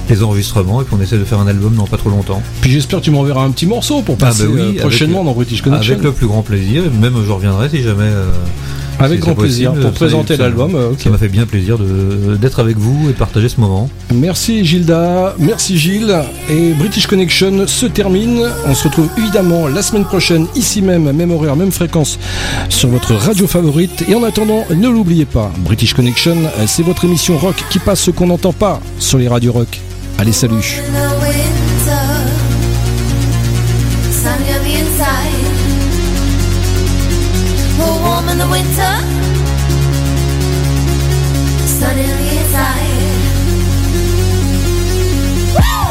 les 0.10 0.24
enregistrements 0.24 0.82
et 0.82 0.86
puis 0.86 0.96
on 0.98 1.02
essaie 1.02 1.18
de 1.18 1.24
faire 1.26 1.40
un 1.40 1.48
album 1.48 1.76
dans 1.76 1.86
pas 1.88 1.98
trop 1.98 2.10
longtemps. 2.10 2.42
Puis 2.62 2.72
j'espère 2.72 3.00
que 3.00 3.06
tu 3.06 3.12
m'enverras 3.12 3.44
un 3.44 3.52
petit 3.52 3.66
morceau 3.66 4.02
pour 4.02 4.16
Ah 4.22 4.26
passer 4.28 4.44
bah 4.46 4.50
oui, 4.54 4.62
avec- 4.62 4.80
prochainement 4.80 5.24
dans 5.24 5.34
British 5.34 5.62
Connection. 5.62 5.94
Avec 5.94 6.04
le 6.04 6.12
plus 6.12 6.28
grand 6.28 6.42
plaisir, 6.44 6.84
et 6.86 6.90
même 6.90 7.16
je 7.26 7.32
reviendrai 7.32 7.70
si 7.70 7.82
jamais. 7.82 8.10
Euh, 9.02 9.06
Avec 9.06 9.20
grand 9.20 9.36
plaisir, 9.36 9.70
possible. 9.72 9.86
pour 9.88 9.94
présenter 9.94 10.38
l'album, 10.38 10.76
euh. 10.76 10.92
Ça 10.98 11.10
m'a 11.10 11.18
fait 11.18 11.28
bien 11.28 11.46
plaisir 11.46 11.78
de- 11.78 12.36
d'être 12.36 12.60
avec 12.60 12.78
vous 12.78 13.10
et 13.10 13.14
de 13.14 13.18
partager 13.18 13.50
ce 13.50 13.60
moment. 13.60 13.90
Merci 14.14 14.64
Gilda, 14.66 15.36
merci 15.40 15.78
Gilles. 15.78 16.16
Et 16.50 16.74
British 16.74 17.08
Connection 17.08 17.66
se 17.68 17.86
termine. 17.86 18.42
On 18.66 18.74
se 18.76 18.86
retrouve 18.86 19.08
évidemment 19.18 19.68
la 19.68 19.82
semaine 19.82 20.06
prochaine, 20.06 20.48
ici 20.56 20.82
même, 20.82 21.12
même 21.12 21.32
horaire, 21.32 21.56
même 21.56 21.72
fréquence, 21.72 22.20
sur 22.70 22.90
votre 22.90 23.14
radio 23.16 23.48
favorite. 23.48 24.06
Et 24.08 24.16
en 24.16 24.24
attendant, 24.24 24.66
ne 24.76 24.88
l'oubliez 24.90 25.26
pas, 25.26 25.52
British 25.60 25.94
Connection, 25.94 26.36
euh, 26.36 26.64
c'est 26.68 26.84
votre 26.84 27.06
émission 27.06 27.38
rock 27.38 27.56
qui 27.70 27.80
passe 27.80 28.02
ce 28.02 28.12
qu'on 28.12 28.28
n'entend 28.28 28.54
pas 28.54 28.80
sur 29.00 29.18
les 29.18 29.28
radios 29.28 29.52
rock. 29.54 29.80
Allez, 30.18 30.32
salut. 30.34 30.80
In 37.82 38.38
the 38.38 38.46
winter, 38.48 38.94
sunny 41.68 42.04
on 42.04 42.18
the 42.18 42.28
inside. 42.40 42.78
Oh, 45.58 45.66
warm 45.66 45.66
in 45.66 45.66
the 45.66 45.66
winter, 45.66 45.66
sunny 45.66 45.66
on 45.66 45.68
the 45.68 45.82
inside. 45.82 45.91